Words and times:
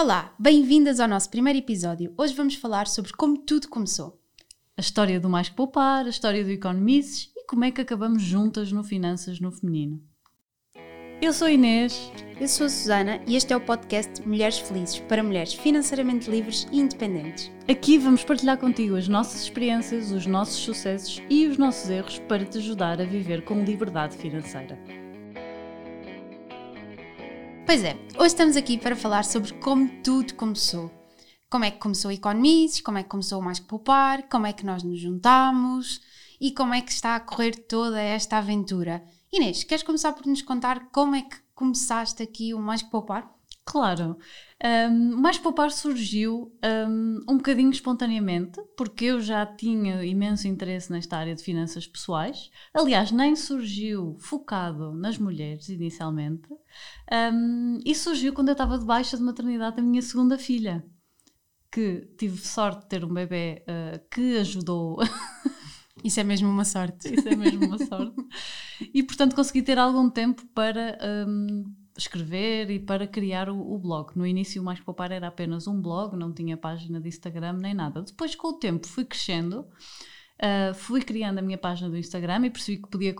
Olá, 0.00 0.32
bem-vindas 0.38 1.00
ao 1.00 1.08
nosso 1.08 1.28
primeiro 1.28 1.58
episódio. 1.58 2.14
Hoje 2.16 2.32
vamos 2.32 2.54
falar 2.54 2.86
sobre 2.86 3.12
como 3.14 3.36
tudo 3.36 3.66
começou. 3.66 4.16
A 4.76 4.80
história 4.80 5.18
do 5.18 5.28
Mais 5.28 5.48
que 5.48 5.56
Poupar, 5.56 6.06
a 6.06 6.08
história 6.08 6.44
do 6.44 6.52
Economices 6.52 7.32
e 7.36 7.44
como 7.46 7.64
é 7.64 7.72
que 7.72 7.80
acabamos 7.80 8.22
juntas 8.22 8.70
no 8.70 8.84
Finanças 8.84 9.40
no 9.40 9.50
Feminino. 9.50 10.00
Eu 11.20 11.32
sou 11.32 11.48
Inês. 11.48 12.12
Eu 12.40 12.46
sou 12.46 12.66
a 12.66 12.68
Susana 12.68 13.20
e 13.26 13.34
este 13.34 13.52
é 13.52 13.56
o 13.56 13.60
podcast 13.60 14.24
Mulheres 14.24 14.60
Felizes 14.60 15.00
para 15.00 15.20
mulheres 15.20 15.54
financeiramente 15.54 16.30
livres 16.30 16.68
e 16.70 16.78
independentes. 16.78 17.50
Aqui 17.68 17.98
vamos 17.98 18.22
partilhar 18.22 18.56
contigo 18.56 18.94
as 18.94 19.08
nossas 19.08 19.42
experiências, 19.42 20.12
os 20.12 20.26
nossos 20.26 20.58
sucessos 20.58 21.20
e 21.28 21.48
os 21.48 21.58
nossos 21.58 21.90
erros 21.90 22.20
para 22.20 22.44
te 22.44 22.58
ajudar 22.58 23.00
a 23.00 23.04
viver 23.04 23.42
com 23.42 23.64
liberdade 23.64 24.16
financeira. 24.16 24.78
Pois 27.68 27.84
é, 27.84 27.98
hoje 28.16 28.28
estamos 28.28 28.56
aqui 28.56 28.78
para 28.78 28.96
falar 28.96 29.26
sobre 29.26 29.52
como 29.60 30.02
tudo 30.02 30.34
começou. 30.36 30.90
Como 31.50 31.66
é 31.66 31.70
que 31.70 31.76
começou 31.78 32.08
a 32.08 32.14
Economices, 32.14 32.80
como 32.80 32.96
é 32.96 33.02
que 33.02 33.10
começou 33.10 33.38
o 33.38 33.44
Mais 33.44 33.58
Que 33.58 33.66
Poupar, 33.66 34.26
como 34.30 34.46
é 34.46 34.54
que 34.54 34.64
nós 34.64 34.82
nos 34.82 34.98
juntámos 34.98 36.00
e 36.40 36.50
como 36.50 36.72
é 36.72 36.80
que 36.80 36.90
está 36.90 37.14
a 37.14 37.20
correr 37.20 37.54
toda 37.68 38.00
esta 38.00 38.38
aventura. 38.38 39.04
Inês, 39.30 39.64
queres 39.64 39.84
começar 39.84 40.14
por 40.14 40.24
nos 40.24 40.40
contar 40.40 40.88
como 40.90 41.14
é 41.14 41.20
que 41.20 41.36
começaste 41.54 42.22
aqui 42.22 42.54
o 42.54 42.58
Mais 42.58 42.80
Que 42.80 42.90
Poupar? 42.90 43.30
Claro. 43.66 44.16
Um, 44.64 45.16
mais 45.20 45.38
Poupar 45.38 45.70
surgiu 45.70 46.52
um, 46.64 47.20
um 47.28 47.36
bocadinho 47.36 47.70
espontaneamente, 47.70 48.60
porque 48.76 49.04
eu 49.04 49.20
já 49.20 49.46
tinha 49.46 50.04
imenso 50.04 50.48
interesse 50.48 50.90
nesta 50.90 51.16
área 51.16 51.34
de 51.34 51.42
finanças 51.42 51.86
pessoais. 51.86 52.50
Aliás, 52.74 53.12
nem 53.12 53.36
surgiu 53.36 54.16
focado 54.18 54.92
nas 54.92 55.16
mulheres 55.16 55.68
inicialmente, 55.68 56.48
um, 57.32 57.78
e 57.84 57.94
surgiu 57.94 58.32
quando 58.32 58.48
eu 58.48 58.52
estava 58.52 58.76
de 58.78 58.84
baixa 58.84 59.16
de 59.16 59.22
maternidade 59.22 59.76
da 59.76 59.82
minha 59.82 60.02
segunda 60.02 60.36
filha, 60.36 60.84
que 61.70 62.08
tive 62.18 62.38
sorte 62.38 62.82
de 62.82 62.88
ter 62.88 63.04
um 63.04 63.14
bebê 63.14 63.62
uh, 63.62 64.00
que 64.10 64.38
ajudou. 64.38 64.98
Isso 66.02 66.20
é 66.20 66.24
mesmo 66.24 66.48
uma 66.48 66.64
sorte. 66.64 67.12
Isso 67.12 67.28
é 67.28 67.36
mesmo 67.36 67.66
uma 67.66 67.78
sorte. 67.84 68.16
e 68.92 69.02
portanto 69.02 69.34
consegui 69.34 69.62
ter 69.62 69.78
algum 69.78 70.08
tempo 70.08 70.44
para 70.54 70.98
escrever 71.98 72.70
e 72.70 72.78
para 72.78 73.06
criar 73.06 73.50
o, 73.50 73.74
o, 73.74 73.78
blog. 73.78 74.16
No 74.16 74.26
início, 74.26 74.62
o 74.62 74.64
Mais 74.64 74.80
Poupar 74.80 75.12
era 75.12 75.26
apenas 75.28 75.66
um 75.66 75.80
blog, 75.80 76.16
não 76.16 76.32
tinha 76.32 76.56
página 76.56 77.00
de 77.00 77.08
Instagram 77.08 77.54
nem 77.54 77.74
nada. 77.74 78.02
Depois, 78.02 78.34
com 78.34 78.48
o 78.48 78.52
tempo, 78.54 78.86
fui 78.86 79.04
crescendo, 79.04 79.66
uh, 80.40 80.74
fui 80.74 81.02
criando 81.02 81.38
a 81.38 81.42
minha 81.42 81.58
página 81.58 81.90
do 81.90 81.98
Instagram 81.98 82.46
e 82.46 82.50
percebi 82.50 82.82
que 82.82 82.88
podia 82.88 83.14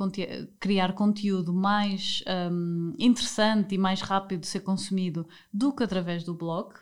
criar 0.61 0.93
conteúdo 0.95 1.53
mais 1.53 2.23
um, 2.51 2.95
interessante 2.99 3.75
e 3.75 3.79
mais 3.79 4.01
rápido 4.01 4.41
de 4.41 4.47
ser 4.47 4.61
consumido 4.61 5.29
do 5.53 5.75
que 5.75 5.83
através 5.83 6.25
do 6.25 6.35
blog. 6.35 6.75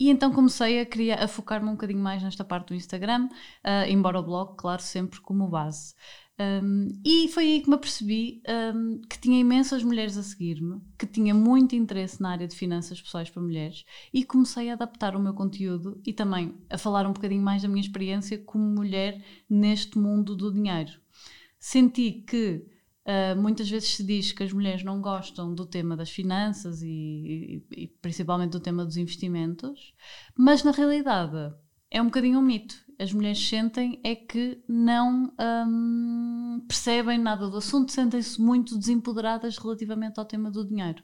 E 0.00 0.10
então 0.10 0.32
comecei 0.32 0.80
a, 0.80 0.86
criar, 0.86 1.22
a 1.22 1.28
focar-me 1.28 1.68
um 1.68 1.72
bocadinho 1.72 2.02
mais 2.02 2.22
nesta 2.22 2.44
parte 2.44 2.68
do 2.68 2.74
Instagram, 2.74 3.28
uh, 3.28 3.88
embora 3.88 4.18
o 4.18 4.22
blog, 4.22 4.56
claro, 4.56 4.82
sempre 4.82 5.20
como 5.20 5.46
base. 5.46 5.94
Um, 6.40 7.00
e 7.04 7.28
foi 7.28 7.44
aí 7.44 7.60
que 7.60 7.68
me 7.68 7.74
apercebi 7.74 8.42
um, 8.74 9.00
que 9.02 9.18
tinha 9.20 9.38
imensas 9.38 9.84
mulheres 9.84 10.16
a 10.16 10.22
seguir-me, 10.22 10.80
que 10.98 11.06
tinha 11.06 11.34
muito 11.34 11.76
interesse 11.76 12.20
na 12.22 12.30
área 12.30 12.48
de 12.48 12.56
finanças 12.56 13.00
pessoais 13.00 13.28
para 13.28 13.42
mulheres 13.42 13.84
e 14.12 14.24
comecei 14.24 14.70
a 14.70 14.72
adaptar 14.72 15.14
o 15.14 15.20
meu 15.20 15.34
conteúdo 15.34 16.00
e 16.06 16.12
também 16.12 16.54
a 16.70 16.78
falar 16.78 17.06
um 17.06 17.12
bocadinho 17.12 17.42
mais 17.42 17.62
da 17.62 17.68
minha 17.68 17.82
experiência 17.84 18.38
como 18.38 18.64
mulher 18.64 19.22
neste 19.48 19.98
mundo 19.98 20.34
do 20.34 20.52
dinheiro. 20.52 20.92
Senti 21.60 22.24
que 22.26 22.66
uh, 23.06 23.40
muitas 23.40 23.68
vezes 23.68 23.90
se 23.90 24.02
diz 24.02 24.32
que 24.32 24.42
as 24.42 24.52
mulheres 24.52 24.82
não 24.82 25.00
gostam 25.00 25.54
do 25.54 25.66
tema 25.66 25.96
das 25.96 26.10
finanças 26.10 26.82
e, 26.82 27.62
e, 27.70 27.82
e 27.82 27.86
principalmente 28.00 28.52
do 28.52 28.60
tema 28.60 28.84
dos 28.84 28.96
investimentos, 28.96 29.94
mas 30.36 30.64
na 30.64 30.72
realidade 30.72 31.54
é 31.92 32.02
um 32.02 32.06
bocadinho 32.06 32.40
um 32.40 32.42
mito 32.42 32.82
as 33.02 33.12
mulheres 33.12 33.48
sentem 33.48 33.98
é 34.04 34.14
que 34.14 34.62
não 34.68 35.32
hum, 35.66 36.64
percebem 36.68 37.18
nada 37.18 37.50
do 37.50 37.56
assunto, 37.56 37.90
sentem-se 37.90 38.40
muito 38.40 38.78
desempoderadas 38.78 39.58
relativamente 39.58 40.20
ao 40.20 40.24
tema 40.24 40.50
do 40.52 40.64
dinheiro. 40.64 41.02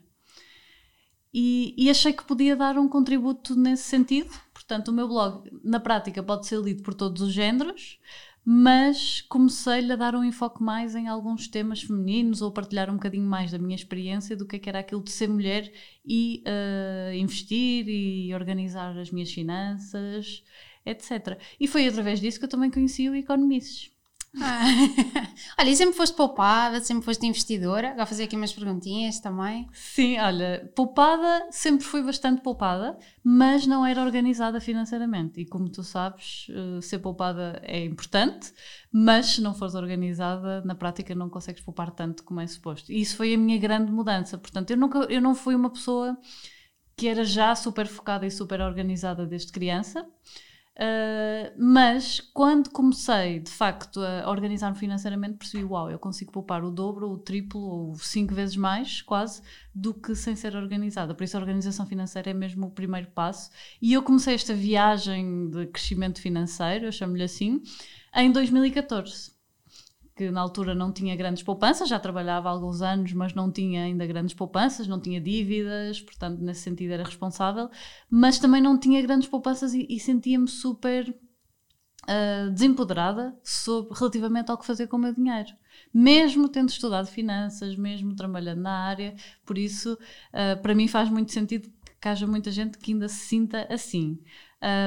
E, 1.33 1.75
e, 1.77 1.89
achei 1.89 2.13
que 2.13 2.23
podia 2.23 2.55
dar 2.55 2.77
um 2.77 2.87
contributo 2.87 3.53
nesse 3.55 3.83
sentido. 3.83 4.31
Portanto, 4.51 4.87
o 4.87 4.93
meu 4.93 5.07
blog, 5.07 5.47
na 5.63 5.79
prática, 5.79 6.23
pode 6.23 6.47
ser 6.47 6.59
lido 6.59 6.81
por 6.81 6.93
todos 6.93 7.21
os 7.21 7.31
géneros, 7.31 7.99
mas 8.43 9.21
comecei-lhe 9.21 9.91
a 9.91 9.95
dar 9.95 10.15
um 10.15 10.23
enfoque 10.23 10.63
mais 10.63 10.95
em 10.95 11.07
alguns 11.07 11.47
temas 11.47 11.83
femininos 11.83 12.41
ou 12.41 12.51
partilhar 12.51 12.89
um 12.89 12.95
bocadinho 12.95 13.27
mais 13.27 13.51
da 13.51 13.59
minha 13.59 13.75
experiência 13.75 14.35
do 14.35 14.47
que, 14.47 14.55
é 14.55 14.59
que 14.59 14.69
era 14.69 14.79
aquilo 14.79 15.03
de 15.03 15.11
ser 15.11 15.27
mulher 15.27 15.71
e 16.03 16.43
uh, 16.47 17.13
investir 17.13 17.87
e 17.87 18.33
organizar 18.33 18.97
as 18.97 19.11
minhas 19.11 19.31
finanças 19.31 20.43
etc. 20.89 21.37
E 21.59 21.67
foi 21.67 21.87
através 21.87 22.19
disso 22.19 22.39
que 22.39 22.45
eu 22.45 22.49
também 22.49 22.71
conheci 22.71 23.09
o 23.09 23.15
Economices. 23.15 23.91
Ah. 24.37 24.61
olha, 25.59 25.69
e 25.69 25.75
sempre 25.75 25.95
foste 25.95 26.15
poupada, 26.15 26.79
sempre 26.81 27.03
foste 27.03 27.25
investidora? 27.25 27.89
Agora 27.89 28.05
fazer 28.05 28.25
aqui 28.25 28.35
umas 28.35 28.53
perguntinhas 28.53 29.19
também. 29.19 29.67
Sim, 29.73 30.19
olha, 30.19 30.71
poupada, 30.75 31.47
sempre 31.51 31.83
fui 31.83 32.03
bastante 32.03 32.41
poupada, 32.41 32.97
mas 33.23 33.65
não 33.65 33.85
era 33.85 34.01
organizada 34.01 34.61
financeiramente. 34.61 35.41
E 35.41 35.45
como 35.45 35.69
tu 35.69 35.83
sabes, 35.83 36.47
eh, 36.49 36.81
ser 36.81 36.99
poupada 36.99 37.59
é 37.63 37.83
importante, 37.83 38.53
mas 38.91 39.27
se 39.27 39.41
não 39.41 39.53
fores 39.53 39.73
organizada, 39.73 40.61
na 40.63 40.75
prática 40.75 41.15
não 41.15 41.29
consegues 41.29 41.63
poupar 41.63 41.91
tanto 41.91 42.23
como 42.23 42.39
é 42.39 42.47
suposto. 42.47 42.91
E 42.91 43.01
isso 43.01 43.17
foi 43.17 43.33
a 43.33 43.37
minha 43.37 43.57
grande 43.57 43.91
mudança. 43.91 44.37
Portanto, 44.37 44.69
eu, 44.71 44.77
nunca, 44.77 44.99
eu 45.09 45.21
não 45.21 45.33
fui 45.33 45.55
uma 45.55 45.71
pessoa 45.71 46.15
que 46.95 47.07
era 47.07 47.23
já 47.23 47.55
super 47.55 47.87
focada 47.87 48.27
e 48.27 48.31
super 48.31 48.61
organizada 48.61 49.25
desde 49.25 49.51
criança. 49.51 50.05
Uh, 50.79 51.51
mas 51.57 52.21
quando 52.33 52.69
comecei 52.69 53.39
de 53.39 53.51
facto 53.51 53.99
a 53.99 54.29
organizar-me 54.29 54.77
financeiramente, 54.77 55.37
percebi: 55.37 55.65
uau, 55.65 55.91
eu 55.91 55.99
consigo 55.99 56.31
poupar 56.31 56.63
o 56.63 56.71
dobro, 56.71 57.09
o 57.09 57.17
triplo 57.17 57.59
ou 57.59 57.95
cinco 57.95 58.33
vezes 58.33 58.55
mais, 58.55 59.01
quase, 59.01 59.41
do 59.75 59.93
que 59.93 60.15
sem 60.15 60.37
ser 60.37 60.55
organizada. 60.55 61.13
Por 61.13 61.25
isso, 61.25 61.35
a 61.35 61.39
organização 61.41 61.85
financeira 61.85 62.29
é 62.29 62.33
mesmo 62.33 62.67
o 62.67 62.71
primeiro 62.71 63.07
passo. 63.11 63.51
E 63.81 63.91
eu 63.91 64.01
comecei 64.01 64.35
esta 64.35 64.53
viagem 64.53 65.49
de 65.49 65.67
crescimento 65.67 66.21
financeiro, 66.21 66.85
eu 66.85 66.91
chamo-lhe 66.93 67.23
assim, 67.23 67.61
em 68.15 68.31
2014 68.31 69.38
que 70.19 70.29
na 70.29 70.41
altura 70.41 70.75
não 70.75 70.91
tinha 70.91 71.15
grandes 71.15 71.43
poupanças, 71.43 71.87
já 71.87 71.97
trabalhava 71.97 72.49
há 72.49 72.51
alguns 72.51 72.81
anos, 72.81 73.13
mas 73.13 73.33
não 73.33 73.49
tinha 73.49 73.83
ainda 73.83 74.05
grandes 74.05 74.33
poupanças, 74.33 74.85
não 74.85 74.99
tinha 74.99 75.21
dívidas, 75.21 76.01
portanto, 76.01 76.41
nesse 76.41 76.59
sentido 76.59 76.91
era 76.91 77.05
responsável, 77.05 77.69
mas 78.09 78.37
também 78.37 78.61
não 78.61 78.77
tinha 78.77 79.01
grandes 79.01 79.29
poupanças 79.29 79.73
e, 79.73 79.87
e 79.89 79.97
sentia-me 79.97 80.49
super 80.49 81.09
uh, 81.09 82.51
desempoderada 82.51 83.33
sobre, 83.41 83.97
relativamente 83.97 84.51
ao 84.51 84.57
que 84.57 84.65
fazer 84.65 84.87
com 84.87 84.97
o 84.97 84.99
meu 84.99 85.13
dinheiro. 85.13 85.51
Mesmo 85.93 86.49
tendo 86.49 86.67
estudado 86.67 87.07
finanças, 87.07 87.77
mesmo 87.77 88.13
trabalhando 88.13 88.59
na 88.59 88.73
área, 88.73 89.15
por 89.45 89.57
isso, 89.57 89.93
uh, 89.93 90.61
para 90.61 90.75
mim 90.75 90.89
faz 90.89 91.09
muito 91.09 91.31
sentido 91.31 91.71
que 91.99 92.07
haja 92.07 92.25
muita 92.25 92.51
gente 92.51 92.77
que 92.77 92.93
ainda 92.93 93.07
se 93.07 93.27
sinta 93.27 93.67
assim. 93.69 94.19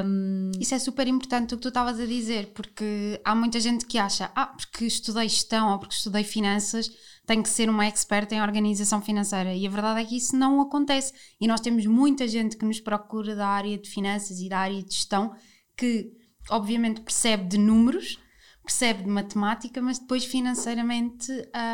Um... 0.05 0.51
Isso 0.61 0.75
é 0.75 0.79
super 0.79 1.07
importante 1.07 1.55
o 1.55 1.57
que 1.57 1.63
tu 1.63 1.69
estavas 1.69 1.99
a 1.99 2.07
dizer, 2.07 2.53
porque 2.55 3.21
há 3.25 3.35
muita 3.35 3.59
gente 3.61 3.87
que 3.87 3.99
acha, 3.99 4.31
ah, 4.35 4.47
porque 4.47 4.85
estudei 4.85 5.29
gestão 5.29 5.73
ou 5.73 5.79
porque 5.79 5.95
estudei 5.95 6.25
finanças, 6.25 6.91
tenho 7.27 7.43
que 7.43 7.49
ser 7.49 7.71
uma 7.71 7.87
experta 7.87 8.35
em 8.35 8.43
organização 8.43 9.01
financeira. 9.01 9.55
E 9.55 9.67
a 9.67 9.71
verdade 9.71 10.01
é 10.01 10.05
que 10.05 10.17
isso 10.17 10.37
não 10.37 10.61
acontece. 10.61 11.13
E 11.41 11.47
nós 11.47 11.61
temos 11.61 11.87
muita 11.87 12.27
gente 12.27 12.57
que 12.57 12.65
nos 12.65 12.81
procura 12.81 13.35
da 13.35 13.47
área 13.47 13.79
de 13.79 13.89
finanças 13.89 14.41
e 14.41 14.49
da 14.49 14.59
área 14.59 14.83
de 14.83 14.93
gestão 14.93 15.35
que, 15.77 16.13
obviamente, 16.51 17.01
percebe 17.01 17.49
de 17.49 17.59
números, 17.59 18.19
percebe 18.65 19.03
de 19.03 19.09
matemática, 19.09 19.83
mas 19.83 19.99
depois 19.99 20.25
financeiramente 20.25 21.33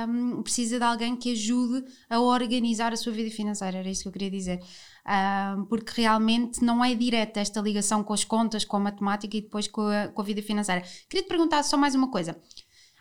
um, 0.09 0.43
precisa 0.43 0.79
de 0.79 0.85
alguém 0.85 1.17
que 1.17 1.33
ajude 1.33 1.85
a 2.09 2.19
organizar 2.21 2.93
a 2.93 2.97
sua 2.97 3.13
vida 3.13 3.31
financeira. 3.31 3.79
Era 3.79 3.91
isso 3.91 4.03
que 4.03 4.09
eu 4.09 4.13
queria 4.13 4.31
dizer 4.31 4.61
uh, 5.09 5.65
porque 5.67 6.03
realmente 6.03 6.63
não 6.63 6.85
é 6.85 6.95
direta 6.95 7.41
esta 7.41 7.61
ligação 7.61 8.05
com 8.05 8.13
as 8.13 8.25
contas, 8.25 8.65
com 8.65 8.77
a 8.77 8.81
matemática 8.81 9.37
e 9.37 9.41
depois 9.41 9.67
com 9.67 9.83
a, 9.83 10.09
com 10.09 10.21
a 10.21 10.25
vida 10.25 10.43
financeira. 10.43 10.83
Queria 11.09 11.25
te 11.25 11.29
perguntar 11.29 11.63
só 11.63 11.77
mais 11.77 11.95
uma 11.95 12.11
coisa. 12.11 12.39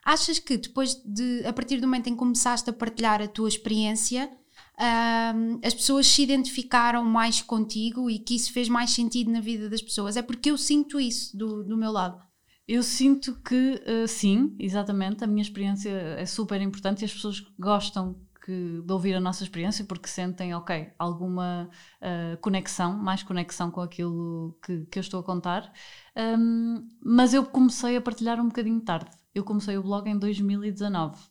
Achas 0.04 0.40
que 0.40 0.57
depois 0.57 0.95
de, 1.04 1.45
a 1.45 1.51
partir 1.51 1.81
do 1.81 1.88
momento 1.88 2.07
em 2.07 2.13
que 2.13 2.19
começaste 2.19 2.69
a 2.69 2.74
partilhar 2.74 3.22
a 3.22 3.28
tua 3.28 3.50
experiência, 3.50 4.31
uh, 4.80 5.60
as 5.62 5.74
pessoas 5.74 6.07
se 6.07 6.24
identificaram 6.24 7.04
mais 7.04 7.42
contigo 7.42 8.10
e 8.10 8.18
que 8.18 8.36
isso 8.36 8.54
fez 8.54 8.69
mais 8.69 8.92
sentido 8.92 9.30
na 9.30 9.42
vida 9.42 9.69
das 9.69 9.81
pessoas? 9.81 10.16
É 10.16 10.22
porque 10.22 10.50
eu 10.50 10.57
sinto 10.57 11.00
isso 11.00 11.36
do, 11.36 11.63
do 11.63 11.78
meu 11.78 11.92
lado. 11.92 12.25
Eu 12.68 12.84
sinto 12.84 13.36
que 13.42 13.81
uh, 13.88 14.08
sim, 14.08 14.56
exatamente. 14.60 15.24
A 15.24 15.28
minha 15.28 15.42
experiência 15.42 15.90
é 15.90 16.25
super 16.25 16.62
importante 16.62 17.02
e 17.02 17.06
as 17.06 17.14
pessoas 17.14 17.40
gostam 17.58 18.16
que, 18.48 18.81
de 18.81 18.94
ouvir 18.94 19.14
a 19.14 19.19
nossa 19.19 19.44
experiência 19.44 19.86
porque 19.86 20.08
sentem, 20.08 20.54
ok, 20.54 20.90
alguma 21.00 21.69
uh, 22.02 22.38
conexão, 22.42 22.98
mais 22.98 23.24
conexão 23.24 23.72
com 23.72 23.81
aquilo 23.81 24.58
que, 24.64 24.86
que 24.86 25.00
eu 25.00 25.02
estou 25.02 25.19
a 25.19 25.24
contar. 25.24 25.72
Um, 26.16 26.88
mas 27.02 27.34
eu 27.34 27.46
comecei 27.46 27.96
a 27.96 28.02
partilhar 28.02 28.40
um 28.40 28.48
bocadinho 28.48 28.81
tarde. 28.81 29.12
Eu 29.34 29.44
comecei 29.44 29.78
o 29.78 29.84
blog 29.84 30.10
em 30.10 30.18
2019 30.18 31.22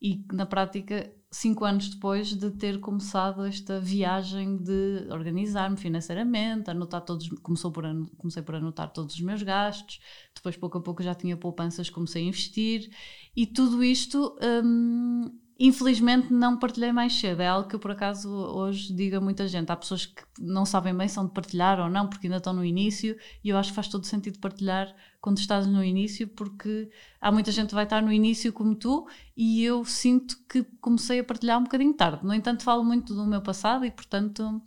e 0.00 0.24
na 0.32 0.46
prática 0.46 1.12
cinco 1.30 1.64
anos 1.64 1.88
depois 1.88 2.34
de 2.34 2.50
ter 2.50 2.80
começado 2.80 3.44
esta 3.44 3.78
viagem 3.78 4.56
de 4.56 5.06
organizar-me 5.10 5.76
financeiramente, 5.76 6.70
anotar 6.70 7.02
todos, 7.02 7.28
começou 7.40 7.70
por, 7.70 7.84
comecei 8.16 8.42
por 8.42 8.56
anotar 8.56 8.92
todos 8.92 9.14
os 9.14 9.20
meus 9.20 9.42
gastos, 9.42 10.00
depois 10.34 10.56
pouco 10.56 10.78
a 10.78 10.80
pouco 10.80 11.02
já 11.02 11.14
tinha 11.14 11.36
poupanças, 11.36 11.88
comecei 11.88 12.24
a 12.24 12.26
investir 12.26 12.90
e 13.36 13.46
tudo 13.46 13.84
isto 13.84 14.36
hum, 14.64 15.30
Infelizmente 15.62 16.32
não 16.32 16.58
partilhei 16.58 16.90
mais 16.90 17.12
cedo, 17.12 17.42
é 17.42 17.46
algo 17.46 17.68
que 17.68 17.76
eu 17.76 17.78
por 17.78 17.90
acaso 17.90 18.30
hoje 18.30 18.94
digo 18.94 19.18
a 19.18 19.20
muita 19.20 19.46
gente. 19.46 19.70
Há 19.70 19.76
pessoas 19.76 20.06
que 20.06 20.22
não 20.38 20.64
sabem 20.64 20.96
bem 20.96 21.06
se 21.06 21.16
são 21.16 21.26
de 21.26 21.34
partilhar 21.34 21.78
ou 21.78 21.90
não, 21.90 22.08
porque 22.08 22.26
ainda 22.26 22.38
estão 22.38 22.54
no 22.54 22.64
início, 22.64 23.14
e 23.44 23.50
eu 23.50 23.58
acho 23.58 23.68
que 23.68 23.74
faz 23.74 23.86
todo 23.86 24.06
sentido 24.06 24.38
partilhar 24.38 24.90
quando 25.20 25.38
estás 25.38 25.66
no 25.66 25.84
início, 25.84 26.26
porque 26.28 26.90
há 27.20 27.30
muita 27.30 27.52
gente 27.52 27.68
que 27.68 27.74
vai 27.74 27.84
estar 27.84 28.02
no 28.02 28.12
início 28.12 28.52
como 28.52 28.74
tu, 28.74 29.06
e 29.36 29.62
eu 29.62 29.84
sinto 29.84 30.36
que 30.48 30.62
comecei 30.80 31.20
a 31.20 31.24
partilhar 31.24 31.58
um 31.58 31.64
bocadinho 31.64 31.94
tarde. 31.94 32.24
No 32.24 32.32
entanto, 32.32 32.62
falo 32.62 32.82
muito 32.82 33.14
do 33.14 33.26
meu 33.26 33.42
passado 33.42 33.84
e, 33.84 33.90
portanto, 33.90 34.62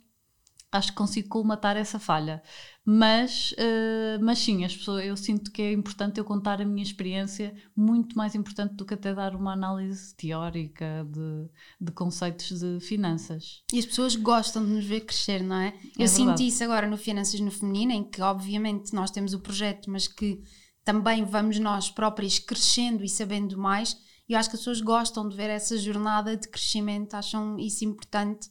acho 0.70 0.90
que 0.90 0.96
consigo 0.96 1.28
colmatar 1.28 1.76
essa 1.76 1.98
falha. 1.98 2.42
Mas, 2.86 3.52
uh, 3.52 4.22
mas 4.22 4.38
sim, 4.40 4.62
as 4.62 4.76
pessoas, 4.76 5.06
eu 5.06 5.16
sinto 5.16 5.50
que 5.50 5.62
é 5.62 5.72
importante 5.72 6.18
eu 6.18 6.24
contar 6.24 6.60
a 6.60 6.66
minha 6.66 6.82
experiência, 6.82 7.54
muito 7.74 8.14
mais 8.14 8.34
importante 8.34 8.74
do 8.74 8.84
que 8.84 8.92
até 8.92 9.14
dar 9.14 9.34
uma 9.34 9.54
análise 9.54 10.14
teórica 10.14 11.06
de, 11.10 11.48
de 11.80 11.92
conceitos 11.92 12.60
de 12.60 12.80
finanças. 12.80 13.62
E 13.72 13.78
as 13.78 13.86
pessoas 13.86 14.16
gostam 14.16 14.62
de 14.62 14.70
nos 14.70 14.84
ver 14.84 15.00
crescer, 15.00 15.42
não 15.42 15.56
é? 15.56 15.72
Eu 15.98 16.04
é 16.04 16.06
sinto 16.06 16.42
isso 16.42 16.62
agora 16.62 16.86
no 16.86 16.98
Finanças 16.98 17.40
no 17.40 17.50
Feminino, 17.50 17.92
em 17.92 18.04
que 18.04 18.20
obviamente 18.20 18.92
nós 18.92 19.10
temos 19.10 19.32
o 19.32 19.40
projeto, 19.40 19.90
mas 19.90 20.06
que 20.06 20.42
também 20.84 21.24
vamos 21.24 21.58
nós 21.58 21.90
próprios 21.90 22.38
crescendo 22.38 23.02
e 23.02 23.08
sabendo 23.08 23.56
mais. 23.56 23.96
E 24.28 24.34
eu 24.34 24.38
acho 24.38 24.50
que 24.50 24.56
as 24.56 24.60
pessoas 24.60 24.82
gostam 24.82 25.26
de 25.26 25.34
ver 25.34 25.48
essa 25.48 25.78
jornada 25.78 26.36
de 26.36 26.48
crescimento, 26.48 27.14
acham 27.14 27.58
isso 27.58 27.82
importante 27.82 28.48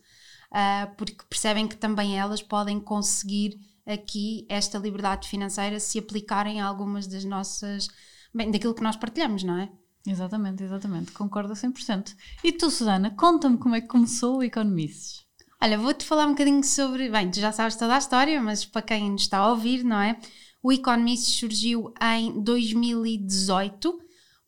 uh, 0.53 0.95
porque 0.97 1.23
percebem 1.29 1.67
que 1.67 1.77
também 1.77 2.17
elas 2.17 2.41
podem 2.41 2.79
conseguir 2.79 3.59
aqui 3.85 4.45
esta 4.49 4.77
liberdade 4.77 5.27
financeira 5.27 5.79
se 5.79 5.99
aplicarem 5.99 6.61
a 6.61 6.65
algumas 6.65 7.07
das 7.07 7.23
nossas. 7.23 7.87
bem, 8.33 8.51
daquilo 8.51 8.73
que 8.73 8.83
nós 8.83 8.95
partilhamos, 8.95 9.43
não 9.43 9.57
é? 9.57 9.69
Exatamente, 10.05 10.63
exatamente, 10.63 11.11
concordo 11.11 11.53
a 11.53 11.55
100%. 11.55 12.15
E 12.43 12.51
tu, 12.51 12.69
Susana, 12.69 13.11
conta-me 13.11 13.57
como 13.57 13.75
é 13.75 13.81
que 13.81 13.87
começou 13.87 14.37
o 14.37 14.43
Economices. 14.43 15.23
Olha, 15.61 15.77
vou-te 15.77 16.03
falar 16.03 16.25
um 16.25 16.31
bocadinho 16.31 16.63
sobre. 16.63 17.09
Bem, 17.09 17.31
tu 17.31 17.39
já 17.39 17.53
sabes 17.53 17.77
toda 17.77 17.95
a 17.95 17.99
história, 17.99 18.41
mas 18.41 18.65
para 18.65 18.81
quem 18.81 19.11
nos 19.11 19.21
está 19.21 19.37
a 19.37 19.49
ouvir, 19.49 19.83
não 19.83 19.99
é? 19.99 20.19
O 20.61 20.71
Economists 20.73 21.39
surgiu 21.39 21.93
em 22.01 22.43
2018, 22.43 23.97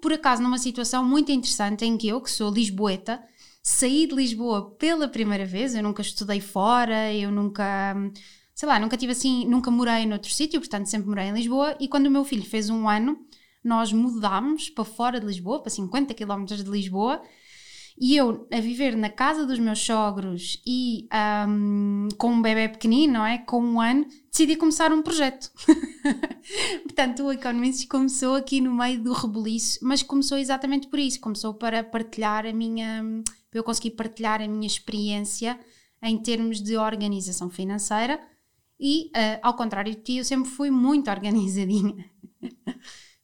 por 0.01 0.11
acaso 0.11 0.41
numa 0.41 0.57
situação 0.57 1.03
muito 1.03 1.31
interessante 1.31 1.85
em 1.85 1.97
que 1.97 2.07
eu, 2.07 2.19
que 2.19 2.29
sou 2.29 2.51
lisboeta, 2.51 3.23
saí 3.61 4.05
de 4.05 4.13
Lisboa 4.13 4.71
pela 4.75 5.07
primeira 5.07 5.45
vez, 5.45 5.73
eu 5.73 5.81
nunca 5.81 6.01
estudei 6.01 6.39
fora, 6.39 7.11
eu 7.11 7.31
nunca, 7.31 7.95
sei 8.55 8.69
lá, 8.69 8.79
nunca 8.79 8.95
tive 8.95 9.11
assim, 9.11 9.45
nunca 9.45 9.69
morei 9.69 10.05
noutro 10.05 10.31
sítio, 10.31 10.61
portanto 10.61 10.87
sempre 10.87 11.09
morei 11.09 11.27
em 11.27 11.33
Lisboa, 11.33 11.75
e 11.79 11.89
quando 11.89 12.07
o 12.07 12.11
meu 12.11 12.23
filho 12.23 12.45
fez 12.45 12.69
um 12.69 12.87
ano, 12.87 13.19
nós 13.61 13.91
mudámos 13.91 14.69
para 14.69 14.85
fora 14.85 15.19
de 15.19 15.25
Lisboa, 15.25 15.61
para 15.61 15.69
50 15.69 16.13
km 16.13 16.45
de 16.45 16.63
Lisboa, 16.63 17.21
e 17.99 18.15
eu 18.15 18.47
a 18.51 18.59
viver 18.59 18.95
na 18.95 19.09
casa 19.09 19.45
dos 19.45 19.57
meus 19.57 19.79
sogros 19.79 20.61
e 20.65 21.07
um, 21.47 22.09
com 22.17 22.33
um 22.33 22.41
bebê 22.41 22.67
pequenino, 22.67 23.13
não 23.13 23.25
é? 23.25 23.37
Com 23.37 23.61
um 23.61 23.79
ano, 23.79 24.05
decidi 24.29 24.57
começar 24.57 24.91
um 24.91 25.01
projeto. 25.01 25.49
Portanto, 26.83 27.23
o 27.23 27.31
Economists 27.31 27.87
começou 27.87 28.35
aqui 28.35 28.59
no 28.59 28.73
meio 28.73 29.01
do 29.01 29.13
rebuliço, 29.13 29.79
mas 29.81 30.03
começou 30.03 30.37
exatamente 30.37 30.87
por 30.89 30.99
isso. 30.99 31.21
Começou 31.21 31.53
para 31.53 31.85
partilhar 31.85 32.45
a 32.45 32.51
minha 32.51 33.01
para 33.49 33.59
eu 33.59 33.63
conseguir 33.63 33.91
partilhar 33.91 34.41
a 34.41 34.47
minha 34.47 34.67
experiência 34.67 35.57
em 36.03 36.17
termos 36.17 36.61
de 36.61 36.75
organização 36.75 37.49
financeira 37.49 38.19
e, 38.79 39.07
uh, 39.07 39.39
ao 39.41 39.55
contrário 39.55 39.93
de 39.93 40.01
ti, 40.01 40.17
eu 40.17 40.25
sempre 40.25 40.49
fui 40.49 40.69
muito 40.69 41.09
organizadinha. 41.11 42.09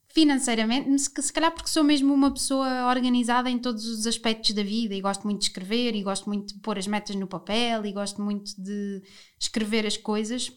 Financeiramente, 0.07 0.99
se 0.99 1.31
calhar 1.31 1.51
porque 1.53 1.69
sou 1.69 1.83
mesmo 1.83 2.13
uma 2.13 2.31
pessoa 2.31 2.89
organizada 2.89 3.49
em 3.49 3.57
todos 3.57 3.85
os 3.85 4.05
aspectos 4.05 4.51
da 4.51 4.61
vida 4.61 4.93
e 4.93 4.99
gosto 4.99 5.23
muito 5.23 5.39
de 5.39 5.45
escrever 5.45 5.95
e 5.95 6.03
gosto 6.03 6.27
muito 6.27 6.53
de 6.53 6.59
pôr 6.59 6.77
as 6.77 6.85
metas 6.85 7.15
no 7.15 7.27
papel 7.27 7.85
e 7.85 7.93
gosto 7.93 8.21
muito 8.21 8.51
de 8.61 9.01
escrever 9.39 9.85
as 9.85 9.95
coisas. 9.95 10.51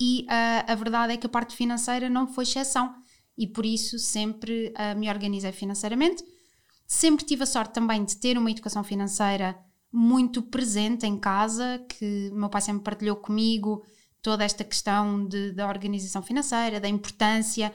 E 0.00 0.22
uh, 0.22 0.72
a 0.72 0.74
verdade 0.74 1.12
é 1.12 1.16
que 1.18 1.26
a 1.26 1.30
parte 1.30 1.54
financeira 1.54 2.08
não 2.08 2.26
foi 2.26 2.44
exceção 2.44 2.94
e 3.36 3.46
por 3.46 3.66
isso 3.66 3.98
sempre 3.98 4.72
uh, 4.72 4.98
me 4.98 5.10
organizei 5.10 5.52
financeiramente 5.52 6.24
Sempre 6.92 7.24
tive 7.24 7.44
a 7.44 7.46
sorte 7.46 7.72
também 7.72 8.04
de 8.04 8.18
ter 8.18 8.36
uma 8.36 8.50
educação 8.50 8.84
financeira 8.84 9.58
muito 9.90 10.42
presente 10.42 11.06
em 11.06 11.18
casa, 11.18 11.82
que 11.88 12.30
meu 12.34 12.50
pai 12.50 12.60
sempre 12.60 12.82
partilhou 12.82 13.16
comigo 13.16 13.82
toda 14.22 14.44
esta 14.44 14.62
questão 14.62 15.26
de, 15.26 15.52
da 15.52 15.68
organização 15.68 16.22
financeira, 16.22 16.80
da 16.80 16.88
importância 16.88 17.74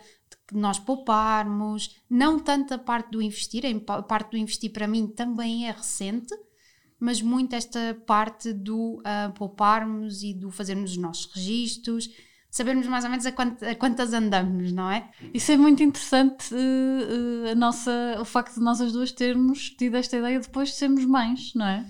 de 0.52 0.58
nós 0.58 0.80
pouparmos, 0.80 1.96
não 2.10 2.40
tanto 2.40 2.74
a 2.74 2.78
parte 2.78 3.12
do 3.12 3.22
investir, 3.22 3.64
a 3.88 4.02
parte 4.02 4.32
do 4.32 4.38
investir 4.38 4.72
para 4.72 4.88
mim 4.88 5.08
também 5.08 5.68
é 5.68 5.72
recente, 5.72 6.34
mas 7.00 7.22
muito 7.22 7.54
esta 7.54 8.02
parte 8.08 8.54
do 8.54 9.00
uh, 9.00 9.32
pouparmos 9.36 10.24
e 10.24 10.34
do 10.34 10.50
fazermos 10.50 10.92
os 10.92 10.98
nossos 10.98 11.26
registros, 11.34 12.10
sabermos 12.50 12.88
mais 12.88 13.04
ou 13.04 13.10
menos 13.12 13.26
a, 13.26 13.32
quant, 13.32 13.62
a 13.62 13.76
quantas 13.76 14.14
andamos, 14.14 14.72
não 14.72 14.90
é? 14.90 15.12
Isso 15.34 15.52
é 15.52 15.58
muito 15.58 15.84
interessante, 15.84 16.54
uh, 16.54 17.52
a 17.52 17.56
nossa, 17.56 18.18
o 18.20 18.26
facto 18.26 18.56
de 18.56 18.62
nós 18.62 18.80
as 18.80 18.94
duas 18.94 19.12
termos 19.12 19.70
tido 19.72 19.96
esta 19.96 20.18
ideia 20.18 20.40
depois 20.40 20.70
de 20.70 20.76
sermos 20.76 21.06
mães, 21.06 21.54
não 21.54 21.68
é? 21.68 21.86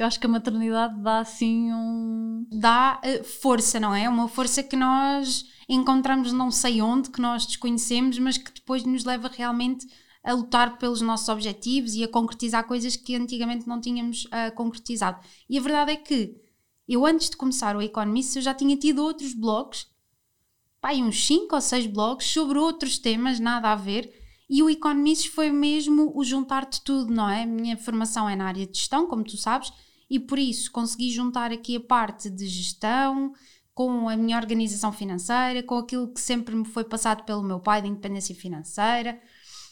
Eu 0.00 0.06
acho 0.06 0.18
que 0.18 0.24
a 0.24 0.30
maternidade 0.30 0.98
dá 1.02 1.18
assim 1.18 1.70
um. 1.74 2.09
Dá 2.50 3.00
uh, 3.04 3.24
força, 3.24 3.80
não 3.80 3.94
é? 3.94 4.08
Uma 4.08 4.28
força 4.28 4.62
que 4.62 4.76
nós 4.76 5.44
encontramos 5.68 6.32
não 6.32 6.50
sei 6.50 6.80
onde, 6.82 7.10
que 7.10 7.20
nós 7.20 7.46
desconhecemos, 7.46 8.18
mas 8.18 8.38
que 8.38 8.52
depois 8.52 8.84
nos 8.84 9.04
leva 9.04 9.28
realmente 9.28 9.86
a 10.22 10.32
lutar 10.32 10.78
pelos 10.78 11.00
nossos 11.00 11.28
objetivos 11.28 11.94
e 11.94 12.04
a 12.04 12.08
concretizar 12.08 12.66
coisas 12.66 12.96
que 12.96 13.14
antigamente 13.14 13.66
não 13.66 13.80
tínhamos 13.80 14.24
uh, 14.26 14.54
concretizado. 14.54 15.20
E 15.48 15.58
a 15.58 15.60
verdade 15.60 15.92
é 15.92 15.96
que 15.96 16.36
eu, 16.88 17.06
antes 17.06 17.30
de 17.30 17.36
começar 17.36 17.76
o 17.76 17.82
Economist, 17.82 18.36
eu 18.36 18.42
já 18.42 18.52
tinha 18.52 18.76
tido 18.76 19.02
outros 19.02 19.32
blogs 19.32 19.86
pai, 20.80 21.02
uns 21.02 21.26
5 21.26 21.54
ou 21.54 21.60
6 21.60 21.86
blogs 21.88 22.26
sobre 22.26 22.58
outros 22.58 22.98
temas, 22.98 23.38
nada 23.38 23.70
a 23.70 23.76
ver. 23.76 24.12
E 24.48 24.62
o 24.62 24.70
Economists 24.70 25.32
foi 25.32 25.50
mesmo 25.50 26.12
o 26.16 26.24
juntar 26.24 26.68
de 26.68 26.80
tudo, 26.80 27.12
não 27.12 27.28
é? 27.28 27.46
Minha 27.46 27.76
formação 27.76 28.28
é 28.28 28.34
na 28.34 28.46
área 28.46 28.66
de 28.66 28.76
gestão, 28.76 29.06
como 29.06 29.22
tu 29.22 29.36
sabes, 29.36 29.72
e 30.10 30.18
por 30.18 30.38
isso 30.38 30.72
consegui 30.72 31.10
juntar 31.12 31.52
aqui 31.52 31.76
a 31.76 31.80
parte 31.80 32.28
de 32.28 32.46
gestão 32.48 33.32
com 33.72 34.08
a 34.08 34.16
minha 34.16 34.36
organização 34.36 34.92
financeira, 34.92 35.62
com 35.62 35.78
aquilo 35.78 36.12
que 36.12 36.20
sempre 36.20 36.54
me 36.54 36.64
foi 36.64 36.84
passado 36.84 37.24
pelo 37.24 37.42
meu 37.42 37.60
pai 37.60 37.80
de 37.80 37.88
independência 37.88 38.34
financeira, 38.34 39.18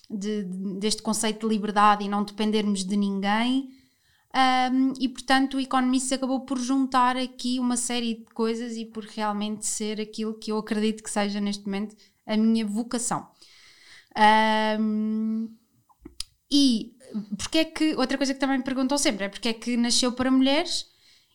de, 0.09 0.45
de, 0.45 0.79
deste 0.79 1.03
conceito 1.03 1.47
de 1.47 1.55
liberdade 1.55 2.05
e 2.05 2.09
não 2.09 2.23
dependermos 2.23 2.85
de 2.85 2.97
ninguém. 2.97 3.69
Um, 4.73 4.93
e 5.01 5.09
portanto 5.09 5.57
o 5.57 5.61
Economist 5.61 6.15
acabou 6.15 6.41
por 6.45 6.59
juntar 6.59 7.17
aqui 7.17 7.59
uma 7.59 7.77
série 7.77 8.15
de 8.15 8.27
coisas 8.27 8.77
e 8.77 8.85
por 8.85 9.05
realmente 9.05 9.67
ser 9.67 10.01
aquilo 10.01 10.39
que 10.39 10.53
eu 10.53 10.59
acredito 10.59 11.03
que 11.03 11.11
seja 11.11 11.41
neste 11.41 11.65
momento 11.67 11.97
a 12.27 12.37
minha 12.37 12.65
vocação. 12.65 13.27
Um, 14.81 15.49
e 16.51 16.95
porque 17.37 17.59
é 17.59 17.65
que, 17.65 17.95
outra 17.97 18.17
coisa 18.17 18.35
que 18.35 18.41
também 18.41 18.59
me 18.59 18.65
perguntou 18.65 18.99
sempre 18.99 19.25
é 19.25 19.29
porque 19.29 19.49
é 19.49 19.53
que 19.53 19.77
nasceu 19.77 20.13
para 20.13 20.31
mulheres 20.31 20.87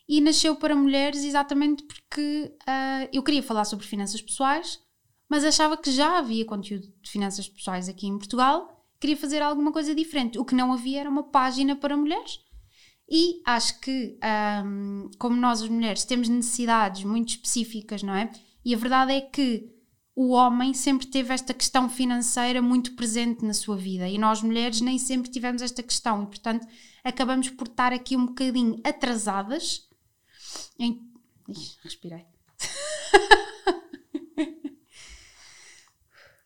e 0.07 0.19
nasceu 0.21 0.55
para 0.55 0.75
mulheres 0.75 1.23
exatamente 1.23 1.83
porque 1.83 2.51
uh, 2.61 3.09
eu 3.11 3.23
queria 3.23 3.43
falar 3.43 3.65
sobre 3.65 3.85
finanças 3.85 4.21
pessoais, 4.21 4.79
mas 5.29 5.43
achava 5.43 5.77
que 5.77 5.91
já 5.91 6.17
havia 6.17 6.45
conteúdo 6.45 6.87
de 7.01 7.09
finanças 7.09 7.47
pessoais 7.47 7.87
aqui 7.89 8.07
em 8.07 8.17
Portugal, 8.17 8.85
queria 8.99 9.17
fazer 9.17 9.41
alguma 9.41 9.71
coisa 9.71 9.95
diferente. 9.95 10.37
O 10.39 10.45
que 10.45 10.55
não 10.55 10.71
havia 10.71 11.01
era 11.01 11.09
uma 11.09 11.23
página 11.23 11.75
para 11.75 11.97
mulheres 11.97 12.39
e 13.09 13.41
acho 13.45 13.79
que, 13.79 14.17
um, 14.65 15.09
como 15.17 15.35
nós 15.35 15.61
as 15.61 15.69
mulheres 15.69 16.05
temos 16.05 16.29
necessidades 16.29 17.03
muito 17.03 17.29
específicas, 17.29 18.01
não 18.01 18.15
é? 18.15 18.31
E 18.63 18.73
a 18.73 18.77
verdade 18.77 19.11
é 19.11 19.21
que 19.21 19.72
o 20.15 20.31
homem 20.31 20.73
sempre 20.73 21.07
teve 21.07 21.33
esta 21.33 21.53
questão 21.53 21.89
financeira 21.89 22.61
muito 22.61 22.95
presente 22.95 23.43
na 23.43 23.53
sua 23.53 23.75
vida 23.75 24.07
e 24.07 24.17
nós 24.17 24.43
mulheres 24.43 24.79
nem 24.79 24.99
sempre 24.99 25.31
tivemos 25.31 25.61
esta 25.61 25.81
questão 25.81 26.23
e, 26.23 26.27
portanto, 26.27 26.67
acabamos 27.03 27.49
por 27.49 27.67
estar 27.67 27.91
aqui 27.91 28.15
um 28.15 28.27
bocadinho 28.27 28.79
atrasadas. 28.83 29.89
Em... 30.77 31.01
Ixi, 31.49 31.77
respirei. 31.83 32.25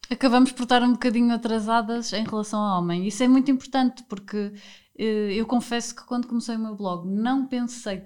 Acabamos 0.10 0.54
por 0.54 0.64
estar 0.64 0.82
um 0.82 0.94
bocadinho 0.94 1.34
atrasadas 1.34 2.14
em 2.14 2.24
relação 2.24 2.62
ao 2.62 2.80
homem. 2.80 3.06
Isso 3.06 3.22
é 3.22 3.28
muito 3.28 3.52
importante 3.52 4.04
porque 4.04 4.54
eh, 4.98 5.34
eu 5.34 5.46
confesso 5.46 5.94
que 5.94 6.06
quando 6.06 6.28
comecei 6.28 6.56
o 6.56 6.60
meu 6.60 6.76
blog 6.76 7.06
não 7.06 7.46
pensei 7.46 8.04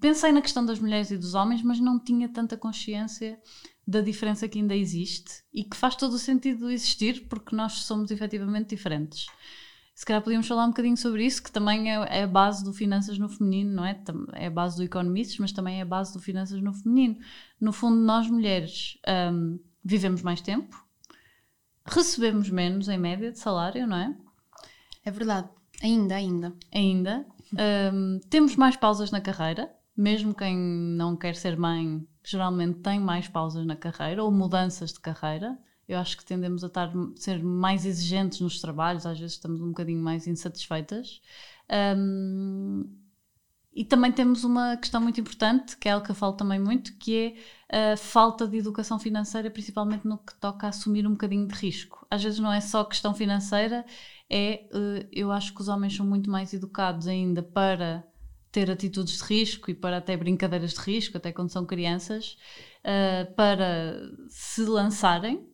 pensei 0.00 0.32
na 0.32 0.42
questão 0.42 0.66
das 0.66 0.80
mulheres 0.80 1.10
e 1.10 1.16
dos 1.16 1.34
homens, 1.34 1.62
mas 1.62 1.78
não 1.78 1.98
tinha 1.98 2.28
tanta 2.28 2.56
consciência 2.56 3.40
da 3.92 4.00
diferença 4.00 4.48
que 4.48 4.58
ainda 4.58 4.74
existe 4.74 5.44
e 5.52 5.62
que 5.62 5.76
faz 5.76 5.94
todo 5.94 6.14
o 6.14 6.18
sentido 6.18 6.70
existir 6.70 7.26
porque 7.28 7.54
nós 7.54 7.84
somos 7.84 8.10
efetivamente 8.10 8.70
diferentes. 8.70 9.26
Se 9.94 10.06
calhar 10.06 10.22
podíamos 10.22 10.48
falar 10.48 10.64
um 10.64 10.70
bocadinho 10.70 10.96
sobre 10.96 11.26
isso, 11.26 11.42
que 11.42 11.52
também 11.52 11.92
é, 11.92 12.20
é 12.20 12.22
a 12.22 12.26
base 12.26 12.64
do 12.64 12.72
Finanças 12.72 13.18
no 13.18 13.28
Feminino, 13.28 13.74
não 13.74 13.84
é? 13.84 14.02
É 14.32 14.46
a 14.46 14.50
base 14.50 14.76
do 14.76 14.82
Economists, 14.82 15.38
mas 15.38 15.52
também 15.52 15.78
é 15.78 15.82
a 15.82 15.86
base 15.86 16.14
do 16.14 16.20
Finanças 16.20 16.62
no 16.62 16.72
Feminino. 16.72 17.18
No 17.60 17.72
fundo, 17.72 17.96
nós 17.98 18.26
mulheres 18.26 18.98
um, 19.32 19.60
vivemos 19.84 20.22
mais 20.22 20.40
tempo, 20.40 20.74
recebemos 21.84 22.48
menos 22.48 22.88
em 22.88 22.96
média 22.96 23.30
de 23.30 23.38
salário, 23.38 23.86
não 23.86 23.96
é? 23.98 24.16
É 25.04 25.10
verdade. 25.10 25.50
Ainda, 25.82 26.14
ainda. 26.14 26.54
Ainda. 26.72 27.26
Um, 27.92 28.18
temos 28.30 28.56
mais 28.56 28.76
pausas 28.76 29.10
na 29.10 29.20
carreira, 29.20 29.70
mesmo 29.96 30.34
quem 30.34 30.56
não 30.56 31.16
quer 31.16 31.34
ser 31.34 31.56
mãe, 31.56 32.06
geralmente 32.24 32.80
tem 32.80 33.00
mais 33.00 33.28
pausas 33.28 33.66
na 33.66 33.76
carreira 33.76 34.22
ou 34.24 34.30
mudanças 34.30 34.92
de 34.92 35.00
carreira. 35.00 35.58
Eu 35.88 35.98
acho 35.98 36.16
que 36.16 36.24
tendemos 36.24 36.64
a 36.64 36.68
estar, 36.68 36.92
ser 37.16 37.42
mais 37.42 37.84
exigentes 37.84 38.40
nos 38.40 38.60
trabalhos, 38.60 39.04
às 39.04 39.18
vezes 39.18 39.34
estamos 39.34 39.60
um 39.60 39.68
bocadinho 39.68 40.02
mais 40.02 40.26
insatisfeitas. 40.26 41.20
Um, 41.96 43.02
e 43.74 43.84
também 43.84 44.12
temos 44.12 44.44
uma 44.44 44.76
questão 44.76 45.00
muito 45.00 45.20
importante, 45.20 45.76
que 45.78 45.88
é 45.88 45.92
algo 45.92 46.04
que 46.04 46.10
eu 46.10 46.14
falo 46.14 46.34
também 46.34 46.58
muito, 46.60 46.94
que 46.98 47.34
é 47.70 47.92
a 47.92 47.96
falta 47.96 48.46
de 48.46 48.58
educação 48.58 48.98
financeira, 48.98 49.50
principalmente 49.50 50.06
no 50.06 50.18
que 50.18 50.34
toca 50.34 50.66
a 50.66 50.70
assumir 50.70 51.06
um 51.06 51.12
bocadinho 51.12 51.48
de 51.48 51.54
risco. 51.54 52.06
Às 52.10 52.22
vezes 52.22 52.38
não 52.38 52.52
é 52.52 52.60
só 52.60 52.84
questão 52.84 53.14
financeira, 53.14 53.84
é, 54.28 54.66
eh, 54.72 55.08
eu 55.10 55.32
acho 55.32 55.54
que 55.54 55.60
os 55.62 55.68
homens 55.68 55.96
são 55.96 56.04
muito 56.04 56.30
mais 56.30 56.52
educados 56.52 57.06
ainda 57.08 57.42
para 57.42 58.06
ter 58.52 58.70
atitudes 58.70 59.16
de 59.18 59.24
risco 59.24 59.70
e 59.70 59.74
para 59.74 59.96
até 59.96 60.16
brincadeiras 60.16 60.74
de 60.74 60.80
risco, 60.80 61.16
até 61.16 61.32
quando 61.32 61.48
são 61.48 61.64
crianças, 61.64 62.36
uh, 62.84 63.34
para 63.34 64.12
se 64.28 64.62
lançarem. 64.64 65.48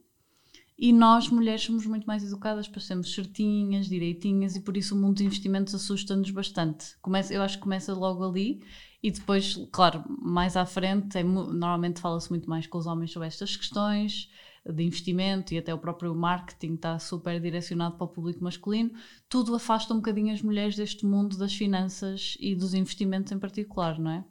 E 0.77 0.93
nós, 0.93 1.29
mulheres, 1.29 1.63
somos 1.63 1.87
muito 1.87 2.07
mais 2.07 2.23
educadas 2.23 2.69
para 2.69 2.81
sermos 2.81 3.13
certinhas, 3.13 3.87
direitinhas, 3.87 4.55
e 4.55 4.61
por 4.61 4.77
isso 4.77 4.95
o 4.95 4.99
mundo 4.99 5.15
dos 5.15 5.23
investimentos 5.23 5.75
assusta-nos 5.75 6.31
bastante. 6.31 6.97
Começa, 7.01 7.33
eu 7.33 7.43
acho 7.43 7.57
que 7.57 7.63
começa 7.63 7.93
logo 7.95 8.25
ali, 8.25 8.61
e 9.03 9.11
depois, 9.11 9.57
claro, 9.73 10.05
mais 10.09 10.57
à 10.57 10.67
frente, 10.67 11.19
é, 11.19 11.23
normalmente 11.25 12.01
fala-se 12.01 12.31
muito 12.31 12.49
mais 12.49 12.67
com 12.67 12.79
os 12.79 12.87
homens 12.87 13.13
sobre 13.13 13.27
estas 13.27 13.57
questões, 13.57 14.29
de 14.73 14.83
investimento 14.83 15.55
e 15.55 15.59
até 15.59 15.73
o 15.73 15.79
próprio 15.79 16.15
marketing 16.15 16.75
está 16.75 16.99
super 16.99 17.41
direcionado 17.41 17.97
para 17.97 18.05
o 18.05 18.09
público 18.09 18.43
masculino, 18.43 18.91
tudo 19.29 19.55
afasta 19.55 19.93
um 19.93 19.97
bocadinho 19.97 20.33
as 20.33 20.43
mulheres 20.43 20.77
deste 20.77 21.07
mundo 21.07 21.37
das 21.37 21.55
finanças 21.55 22.37
e 22.39 22.55
dos 22.55 22.75
investimentos 22.75 23.33
em 23.33 23.39
particular, 23.39 23.99
não 23.99 24.11
é? 24.11 24.25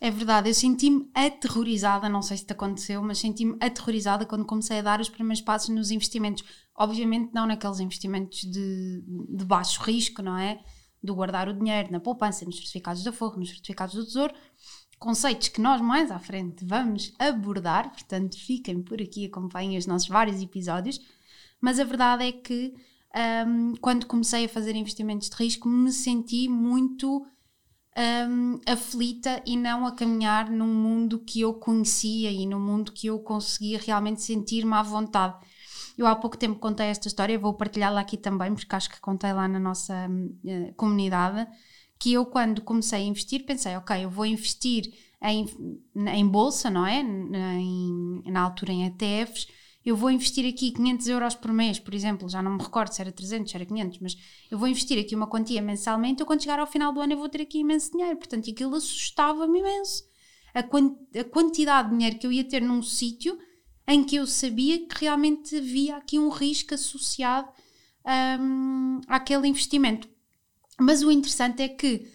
É 0.00 0.10
verdade, 0.10 0.48
eu 0.50 0.54
senti-me 0.54 1.08
aterrorizada, 1.14 2.08
não 2.08 2.22
sei 2.22 2.36
se 2.36 2.44
te 2.44 2.52
aconteceu, 2.52 3.00
mas 3.02 3.18
senti-me 3.18 3.56
aterrorizada 3.60 4.26
quando 4.26 4.44
comecei 4.44 4.80
a 4.80 4.82
dar 4.82 5.00
os 5.00 5.08
primeiros 5.08 5.40
passos 5.40 5.68
nos 5.68 5.92
investimentos. 5.92 6.42
Obviamente 6.74 7.32
não 7.32 7.46
naqueles 7.46 7.78
investimentos 7.78 8.40
de, 8.40 9.00
de 9.28 9.44
baixo 9.44 9.80
risco, 9.80 10.20
não 10.20 10.36
é? 10.36 10.60
Do 11.00 11.14
guardar 11.14 11.48
o 11.48 11.52
dinheiro 11.52 11.92
na 11.92 12.00
poupança, 12.00 12.44
nos 12.44 12.56
certificados 12.56 13.04
da 13.04 13.12
Forro, 13.12 13.38
nos 13.38 13.50
certificados 13.50 13.94
do 13.94 14.04
Tesouro, 14.04 14.34
conceitos 15.02 15.48
que 15.48 15.60
nós 15.60 15.80
mais 15.80 16.12
à 16.12 16.18
frente 16.20 16.64
vamos 16.64 17.12
abordar, 17.18 17.90
portanto 17.90 18.38
fiquem 18.38 18.80
por 18.80 19.02
aqui, 19.02 19.26
acompanhem 19.26 19.76
os 19.76 19.84
nossos 19.84 20.06
vários 20.06 20.40
episódios, 20.40 21.00
mas 21.60 21.80
a 21.80 21.84
verdade 21.84 22.24
é 22.24 22.30
que 22.30 22.72
um, 23.44 23.74
quando 23.80 24.06
comecei 24.06 24.44
a 24.44 24.48
fazer 24.48 24.76
investimentos 24.76 25.28
de 25.28 25.34
risco 25.34 25.68
me 25.68 25.90
senti 25.90 26.48
muito 26.48 27.26
um, 27.98 28.60
aflita 28.64 29.42
e 29.44 29.56
não 29.56 29.84
a 29.84 29.92
caminhar 29.92 30.48
num 30.48 30.72
mundo 30.72 31.18
que 31.18 31.40
eu 31.40 31.54
conhecia 31.54 32.30
e 32.30 32.46
num 32.46 32.60
mundo 32.60 32.92
que 32.92 33.08
eu 33.08 33.18
conseguia 33.18 33.80
realmente 33.84 34.22
sentir-me 34.22 34.72
à 34.72 34.82
vontade. 34.84 35.36
Eu 35.98 36.06
há 36.06 36.14
pouco 36.14 36.38
tempo 36.38 36.60
contei 36.60 36.86
esta 36.86 37.08
história, 37.08 37.36
vou 37.36 37.54
partilhá-la 37.54 38.00
aqui 38.00 38.16
também, 38.16 38.54
porque 38.54 38.74
acho 38.74 38.88
que 38.88 39.00
contei 39.00 39.32
lá 39.32 39.48
na 39.48 39.58
nossa 39.58 40.08
uh, 40.08 40.74
comunidade 40.76 41.44
que 42.02 42.12
eu, 42.12 42.26
quando 42.26 42.62
comecei 42.62 42.98
a 42.98 43.04
investir, 43.04 43.46
pensei, 43.46 43.76
ok, 43.76 44.04
eu 44.04 44.10
vou 44.10 44.26
investir 44.26 44.92
em, 45.22 45.46
em 45.94 46.26
bolsa, 46.26 46.68
não 46.68 46.84
é? 46.84 46.98
Em, 46.98 48.22
na 48.26 48.40
altura 48.40 48.72
em 48.72 48.86
ETFs, 48.86 49.46
eu 49.86 49.96
vou 49.96 50.10
investir 50.10 50.44
aqui 50.44 50.72
500 50.72 51.06
euros 51.06 51.34
por 51.36 51.52
mês, 51.52 51.78
por 51.78 51.94
exemplo, 51.94 52.28
já 52.28 52.42
não 52.42 52.56
me 52.56 52.60
recordo 52.60 52.92
se 52.92 53.00
era 53.00 53.12
300, 53.12 53.48
se 53.48 53.56
era 53.56 53.64
500, 53.64 54.00
mas 54.00 54.16
eu 54.50 54.58
vou 54.58 54.66
investir 54.66 54.98
aqui 54.98 55.14
uma 55.14 55.28
quantia 55.28 55.62
mensalmente, 55.62 56.20
eu 56.20 56.26
quando 56.26 56.42
chegar 56.42 56.58
ao 56.58 56.66
final 56.66 56.92
do 56.92 57.00
ano 57.00 57.12
eu 57.12 57.18
vou 57.18 57.28
ter 57.28 57.42
aqui 57.42 57.58
imenso 57.60 57.92
dinheiro, 57.92 58.16
portanto 58.16 58.50
aquilo 58.50 58.74
assustava-me 58.74 59.60
imenso. 59.60 60.02
A, 60.52 60.62
quant 60.64 60.96
a 61.16 61.22
quantidade 61.22 61.88
de 61.88 61.94
dinheiro 61.94 62.18
que 62.18 62.26
eu 62.26 62.32
ia 62.32 62.42
ter 62.42 62.62
num 62.62 62.82
sítio 62.82 63.38
em 63.86 64.02
que 64.02 64.16
eu 64.16 64.26
sabia 64.26 64.88
que 64.88 65.04
realmente 65.04 65.56
havia 65.56 65.98
aqui 65.98 66.18
um 66.18 66.30
risco 66.30 66.74
associado 66.74 67.48
um, 68.40 69.00
àquele 69.06 69.46
investimento. 69.46 70.08
Mas 70.82 71.02
o 71.02 71.10
interessante 71.10 71.62
é 71.62 71.68
que 71.68 72.06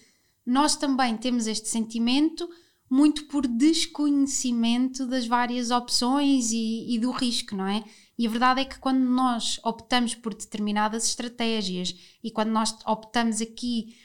nós 0.46 0.76
também 0.76 1.18
temos 1.18 1.48
este 1.48 1.68
sentimento 1.68 2.50
muito 2.90 3.26
por 3.26 3.46
desconhecimento 3.46 5.06
das 5.06 5.28
várias 5.28 5.72
opções 5.72 6.52
e, 6.52 6.96
e, 6.96 7.00
do 7.00 7.12
risco, 7.12 7.56
não 7.56 7.68
é? 7.68 7.84
E 8.18 8.26
a 8.26 8.30
verdade 8.30 8.62
é 8.62 8.66
que 8.66 8.80
quando 8.80 9.00
nós 9.00 9.60
optamos 9.64 10.16
por 10.16 10.34
determinadas 10.34 11.06
estratégias 11.06 11.94
e 12.24 12.32
quando 12.32 12.50
nós 12.50 12.78
optamos 12.86 13.42
aqui 13.42 13.96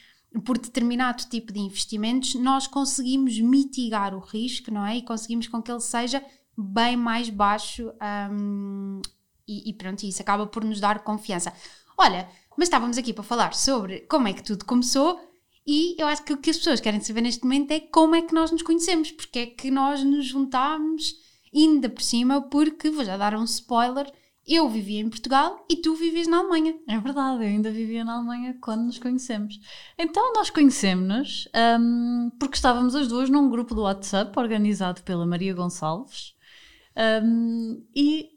por 0.45 0.59
determinado 0.59 1.25
tipo 1.29 1.53
de 1.53 1.61
investimentos, 1.61 2.35
nós 2.35 2.67
conseguimos 2.67 3.39
mitigar 3.39 4.15
o 4.15 4.19
risco, 4.19 4.71
não 4.71 4.85
é? 4.85 4.97
E 4.97 5.03
conseguimos 5.03 5.47
com 5.47 5.63
que 5.63 5.71
ele 5.71 5.81
seja 5.81 6.23
bem 6.57 6.97
mais 6.97 7.31
baixo 7.31 7.93
um, 8.31 9.01
e, 9.47 9.71
e 9.71 9.75
pronto, 9.75 10.03
isso 10.05 10.21
acaba 10.21 10.47
por 10.47 10.65
nos 10.65 10.81
dar 10.81 11.05
confiança. 11.05 11.53
Olha, 11.97 12.29
mas 12.57 12.69
estávamos 12.69 12.99
aqui 12.99 13.13
para 13.13 13.25
falar 13.25 13.55
sobre 13.55 14.01
como 14.01 14.29
é 14.29 14.33
que 14.33 14.43
tudo 14.43 14.65
começou 14.65 15.21
e 15.67 15.95
eu 16.01 16.07
acho 16.09 16.25
que 16.25 16.33
o 16.33 16.37
que 16.37 16.51
as 16.51 16.57
pessoas 16.57 16.81
querem 16.81 17.01
saber 17.01 17.21
neste 17.21 17.45
momento 17.45 17.71
é 17.71 17.81
como 17.81 18.15
é 18.17 18.23
que 18.23 18.35
nós 18.35 18.51
nos 18.51 18.63
conhecemos, 18.63 19.13
porque 19.13 19.39
é 19.39 19.47
que 19.47 19.71
nós 19.71 20.03
nos 20.03 20.27
juntámos 20.27 21.15
ainda 21.55 21.89
por 21.89 22.03
cima, 22.03 22.43
porque 22.43 22.91
vou 22.91 23.05
já 23.05 23.17
dar 23.17 23.35
um 23.35 23.45
spoiler. 23.45 24.11
Eu 24.45 24.69
vivia 24.69 25.01
em 25.01 25.09
Portugal 25.09 25.65
e 25.71 25.77
tu 25.77 25.95
vivias 25.95 26.27
na 26.27 26.39
Alemanha. 26.39 26.75
É 26.89 26.99
verdade, 26.99 27.45
eu 27.45 27.49
ainda 27.49 27.71
vivia 27.71 28.05
na 28.05 28.17
Alemanha 28.17 28.59
quando 28.61 28.83
nos 28.83 28.99
conhecemos. 28.99 29.61
Então 29.97 30.33
nós 30.33 30.51
conhecemos-nos 30.51 31.49
um, 31.79 32.31
porque 32.41 32.57
estávamos 32.57 32.97
as 32.97 33.07
duas 33.07 33.31
num 33.31 33.49
grupo 33.49 33.73
do 33.73 33.83
WhatsApp 33.83 34.37
organizado 34.37 35.03
pela 35.03 35.25
Maria 35.25 35.55
Gonçalves 35.55 36.35
um, 37.25 37.87
e 37.95 38.31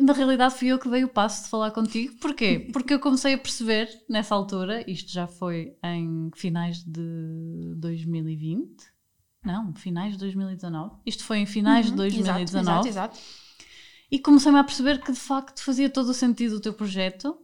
na 0.00 0.12
realidade 0.12 0.54
fui 0.54 0.68
eu 0.68 0.78
que 0.78 0.88
dei 0.88 1.04
o 1.04 1.08
passo 1.08 1.44
de 1.44 1.50
falar 1.50 1.70
contigo. 1.70 2.14
Porquê? 2.20 2.68
Porque 2.72 2.94
eu 2.94 3.00
comecei 3.00 3.34
a 3.34 3.38
perceber 3.38 3.88
nessa 4.08 4.34
altura, 4.34 4.88
isto 4.90 5.12
já 5.12 5.26
foi 5.26 5.76
em 5.82 6.30
finais 6.34 6.82
de 6.84 7.74
2020. 7.76 8.98
Não, 9.44 9.72
finais 9.74 10.12
de 10.12 10.18
2019. 10.18 10.96
Isto 11.06 11.24
foi 11.24 11.38
em 11.38 11.46
finais 11.46 11.86
uhum, 11.86 11.92
de 11.92 11.96
2019. 11.96 12.42
Exato, 12.42 12.58
exato, 12.58 12.88
exato. 12.88 13.18
E 14.10 14.18
comecei-me 14.18 14.58
a 14.58 14.64
perceber 14.64 15.00
que 15.02 15.12
de 15.12 15.18
facto 15.20 15.62
fazia 15.62 15.88
todo 15.88 16.08
o 16.08 16.14
sentido 16.14 16.56
o 16.56 16.60
teu 16.60 16.72
projeto, 16.72 17.38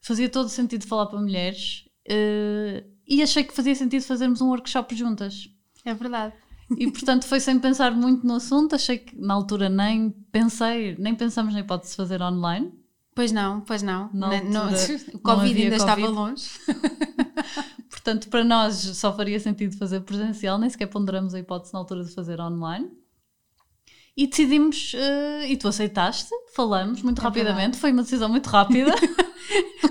fazia 0.00 0.28
todo 0.28 0.46
o 0.46 0.50
sentido 0.50 0.86
falar 0.86 1.06
para 1.06 1.20
mulheres 1.20 1.84
uh, 2.08 2.84
e 3.06 3.22
achei 3.22 3.44
que 3.44 3.52
fazia 3.52 3.74
sentido 3.74 4.02
fazermos 4.02 4.40
um 4.40 4.48
workshop 4.48 4.94
juntas. 4.94 5.48
É 5.84 5.94
verdade. 5.94 6.34
E 6.76 6.90
portanto 6.90 7.26
foi 7.26 7.40
sem 7.40 7.58
pensar 7.58 7.92
muito 7.92 8.26
no 8.26 8.34
assunto, 8.34 8.74
achei 8.74 8.98
que 8.98 9.16
na 9.16 9.34
altura 9.34 9.68
nem 9.68 10.10
pensei, 10.30 10.96
nem 10.98 11.14
pensamos 11.14 11.54
na 11.54 11.60
hipótese 11.60 11.92
de 11.92 11.96
fazer 11.96 12.20
online. 12.20 12.72
Pois 13.14 13.32
não, 13.32 13.60
pois 13.62 13.82
não. 13.82 14.10
não, 14.12 14.30
não 14.44 14.68
o 15.14 15.18
Covid 15.18 15.62
ainda 15.62 15.76
COVID. 15.78 16.02
estava 16.02 16.08
longe. 16.08 16.48
portanto, 17.90 18.28
para 18.28 18.44
nós 18.44 18.74
só 18.74 19.12
faria 19.12 19.40
sentido 19.40 19.76
fazer 19.76 20.00
presencial, 20.02 20.58
nem 20.58 20.70
sequer 20.70 20.86
ponderamos 20.86 21.34
a 21.34 21.38
hipótese 21.40 21.72
na 21.72 21.80
altura 21.80 22.04
de 22.04 22.14
fazer 22.14 22.40
online. 22.40 22.88
E 24.16 24.26
decidimos, 24.26 24.94
uh, 24.94 25.44
e 25.46 25.56
tu 25.56 25.68
aceitaste, 25.68 26.30
falamos 26.54 27.02
muito 27.02 27.20
é 27.20 27.24
rapidamente, 27.24 27.56
verdade. 27.56 27.78
foi 27.78 27.92
uma 27.92 28.02
decisão 28.02 28.28
muito 28.28 28.46
rápida. 28.48 28.92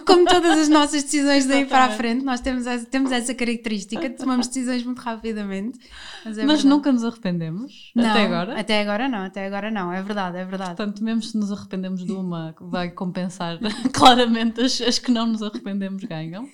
Como 0.06 0.25
todas 0.25 0.60
as 0.60 0.70
nossas 0.70 1.03
decisões 1.03 1.46
daí 1.46 1.65
para 1.65 1.86
a 1.86 1.89
frente, 1.91 2.24
nós 2.24 2.41
temos 2.41 2.67
essa, 2.67 2.86
temos 2.86 3.12
essa 3.12 3.34
característica, 3.34 4.10
tomamos 4.10 4.48
decisões 4.48 4.84
muito 4.84 5.00
rapidamente. 5.00 5.79
Mas, 6.25 6.38
é 6.38 6.46
mas 6.46 6.63
nunca 6.63 6.91
nos 6.91 7.03
arrependemos, 7.03 7.91
não, 7.96 8.10
até 8.10 8.25
agora? 8.25 8.60
Até 8.60 8.82
agora 8.82 9.10
não, 9.10 9.20
até 9.20 9.46
agora 9.46 9.72
não, 9.72 9.94
é 9.94 10.01
verdade, 10.01 10.38
é 10.38 10.46
verdade. 10.46 10.75
Portanto, 10.75 11.03
mesmo 11.03 11.22
se 11.22 11.38
nos 11.38 11.51
arrependemos 11.51 12.03
de 12.03 12.12
uma, 12.12 12.56
vai 12.60 12.91
compensar 12.91 13.60
claramente 13.94 14.62
as, 14.62 14.82
as 14.82 15.00
que 15.00 15.12
não 15.12 15.25
nos 15.25 15.41
arrependemos 15.41 16.03
ganham. 16.03 16.48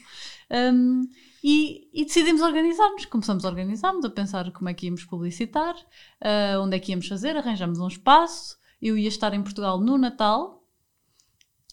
Um, 0.52 1.08
e, 1.44 1.90
e, 1.94 2.06
decidimos 2.06 2.42
organizar-nos. 2.42 3.06
Começamos 3.06 3.44
a 3.44 3.50
organizar-nos, 3.50 4.06
a 4.06 4.10
pensar 4.10 4.50
como 4.52 4.70
é 4.70 4.74
que 4.74 4.86
íamos 4.86 5.04
publicitar, 5.04 5.76
uh, 5.76 6.62
onde 6.62 6.78
é 6.78 6.80
que 6.80 6.92
íamos 6.92 7.08
fazer, 7.08 7.36
arranjamos 7.36 7.80
um 7.80 7.88
espaço. 7.88 8.58
Eu 8.82 8.98
ia 8.98 9.10
estar 9.10 9.34
em 9.34 9.44
Portugal 9.44 9.80
no 9.80 9.98
Natal. 9.98 10.63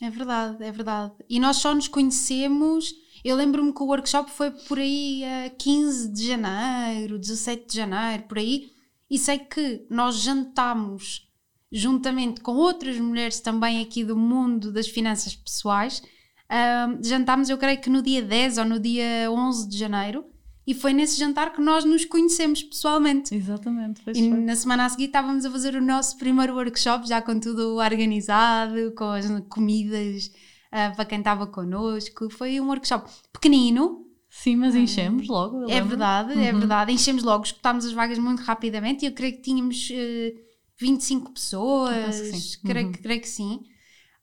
É 0.00 0.08
verdade, 0.08 0.64
é 0.64 0.72
verdade. 0.72 1.12
E 1.28 1.38
nós 1.38 1.58
só 1.58 1.74
nos 1.74 1.88
conhecemos. 1.88 2.94
Eu 3.22 3.36
lembro-me 3.36 3.72
que 3.72 3.82
o 3.82 3.86
workshop 3.86 4.30
foi 4.30 4.50
por 4.50 4.78
aí 4.78 5.22
a 5.24 5.50
15 5.50 6.08
de 6.08 6.26
janeiro, 6.26 7.18
17 7.18 7.66
de 7.66 7.76
janeiro, 7.76 8.22
por 8.24 8.38
aí. 8.38 8.70
E 9.10 9.18
sei 9.18 9.38
que 9.38 9.86
nós 9.90 10.16
jantámos 10.16 11.28
juntamente 11.70 12.40
com 12.40 12.56
outras 12.56 12.98
mulheres 12.98 13.40
também 13.40 13.80
aqui 13.82 14.02
do 14.04 14.16
mundo 14.16 14.72
das 14.72 14.88
finanças 14.88 15.36
pessoais 15.36 16.02
Uh, 16.50 16.98
jantámos, 17.00 17.48
eu 17.48 17.56
creio 17.56 17.80
que 17.80 17.88
no 17.88 18.02
dia 18.02 18.20
10 18.20 18.58
ou 18.58 18.64
no 18.64 18.80
dia 18.80 19.30
11 19.30 19.68
de 19.68 19.78
janeiro, 19.78 20.24
e 20.70 20.74
foi 20.74 20.92
nesse 20.92 21.18
jantar 21.18 21.52
que 21.52 21.60
nós 21.60 21.84
nos 21.84 22.04
conhecemos 22.04 22.62
pessoalmente. 22.62 23.34
Exatamente. 23.34 24.02
E 24.06 24.30
foi. 24.30 24.38
na 24.38 24.54
semana 24.54 24.84
a 24.84 24.88
seguir 24.88 25.06
estávamos 25.06 25.44
a 25.44 25.50
fazer 25.50 25.74
o 25.74 25.82
nosso 25.82 26.16
primeiro 26.16 26.54
workshop, 26.54 27.08
já 27.08 27.20
com 27.20 27.40
tudo 27.40 27.74
organizado, 27.74 28.92
com 28.94 29.10
as 29.10 29.26
comidas 29.48 30.30
uh, 30.68 30.94
para 30.94 31.04
quem 31.04 31.18
estava 31.18 31.44
connosco. 31.48 32.30
Foi 32.30 32.60
um 32.60 32.68
workshop 32.68 33.10
pequenino. 33.32 34.06
Sim, 34.28 34.54
mas 34.54 34.76
enchemos 34.76 35.26
logo. 35.26 35.68
É 35.68 35.80
verdade, 35.80 36.34
é 36.34 36.36
uhum. 36.36 36.42
é 36.42 36.52
verdade. 36.52 36.92
Enchemos 36.92 37.24
logo, 37.24 37.42
escutámos 37.42 37.84
as 37.84 37.92
vagas 37.92 38.18
muito 38.18 38.42
rapidamente 38.42 39.04
e 39.04 39.08
eu 39.08 39.12
creio 39.12 39.34
que 39.34 39.42
tínhamos 39.42 39.90
uh, 39.90 40.40
25 40.78 41.32
pessoas. 41.32 42.54
Que 42.54 42.68
creio, 42.68 42.86
uhum. 42.86 42.92
que, 42.92 43.02
creio 43.02 43.20
que 43.20 43.28
sim. 43.28 43.56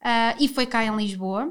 Uh, 0.00 0.34
e 0.40 0.48
foi 0.48 0.64
cá 0.64 0.82
em 0.82 0.96
Lisboa. 0.96 1.46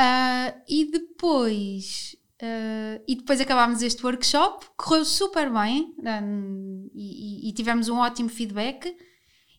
Uh, 0.00 0.58
e 0.66 0.90
depois 0.90 2.18
uh, 2.42 3.02
e 3.06 3.16
depois 3.16 3.40
acabámos 3.40 3.82
este 3.82 4.04
workshop, 4.04 4.66
correu 4.76 5.04
super 5.04 5.52
bem 5.52 5.94
um, 5.98 6.90
e, 6.94 7.48
e, 7.48 7.52
tivemos 7.52 7.88
um 7.88 7.98
ótimo 7.98 8.28
feedback 8.28 8.96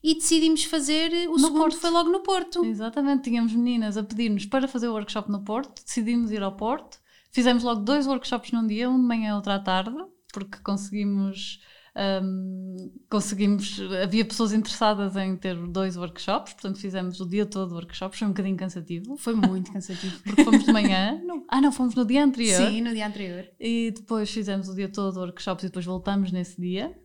e 0.02 0.14
decidimos 0.14 0.64
fazer 0.64 1.28
o 1.28 1.32
no 1.32 1.38
segundo 1.38 1.60
Porto. 1.60 1.76
foi 1.78 1.90
logo 1.90 2.10
no 2.10 2.20
Porto. 2.20 2.64
Exatamente, 2.64 3.24
tínhamos 3.24 3.52
meninas 3.52 3.96
a 3.96 4.02
pedir-nos 4.02 4.46
para 4.46 4.66
fazer 4.66 4.88
o 4.88 4.92
workshop 4.92 5.30
no 5.30 5.44
Porto, 5.44 5.82
decidimos 5.84 6.30
ir 6.30 6.42
ao 6.42 6.56
Porto, 6.56 6.98
fizemos 7.30 7.62
logo 7.62 7.82
dois 7.82 8.06
workshops 8.06 8.50
num 8.52 8.66
dia, 8.66 8.90
um 8.90 9.00
de 9.00 9.06
manhã 9.06 9.30
e 9.30 9.32
outro 9.34 9.52
à 9.52 9.58
tarde, 9.58 9.96
porque 10.32 10.58
conseguimos 10.58 11.60
um, 11.94 12.90
conseguimos, 13.10 13.78
havia 14.02 14.24
pessoas 14.24 14.52
interessadas 14.52 15.14
em 15.16 15.36
ter 15.36 15.54
dois 15.66 15.96
workshops, 15.96 16.54
portanto 16.54 16.78
fizemos 16.78 17.20
o 17.20 17.28
dia 17.28 17.44
todo 17.44 17.74
workshops, 17.74 18.18
foi 18.18 18.26
um 18.26 18.30
bocadinho 18.30 18.56
cansativo. 18.56 19.16
Foi 19.16 19.34
muito 19.34 19.72
cansativo. 19.72 20.18
Porque 20.24 20.44
fomos 20.44 20.64
de 20.64 20.72
manhã, 20.72 21.20
no, 21.24 21.44
ah 21.48 21.60
não, 21.60 21.70
fomos 21.70 21.94
no 21.94 22.04
dia 22.04 22.24
anterior. 22.24 22.56
Sim, 22.56 22.80
no 22.80 22.92
dia 22.92 23.06
anterior. 23.06 23.46
E 23.60 23.90
depois 23.90 24.30
fizemos 24.30 24.68
o 24.68 24.74
dia 24.74 24.88
todo 24.88 25.20
workshops 25.20 25.64
e 25.64 25.66
depois 25.66 25.84
voltamos 25.84 26.32
nesse 26.32 26.60
dia. 26.60 26.96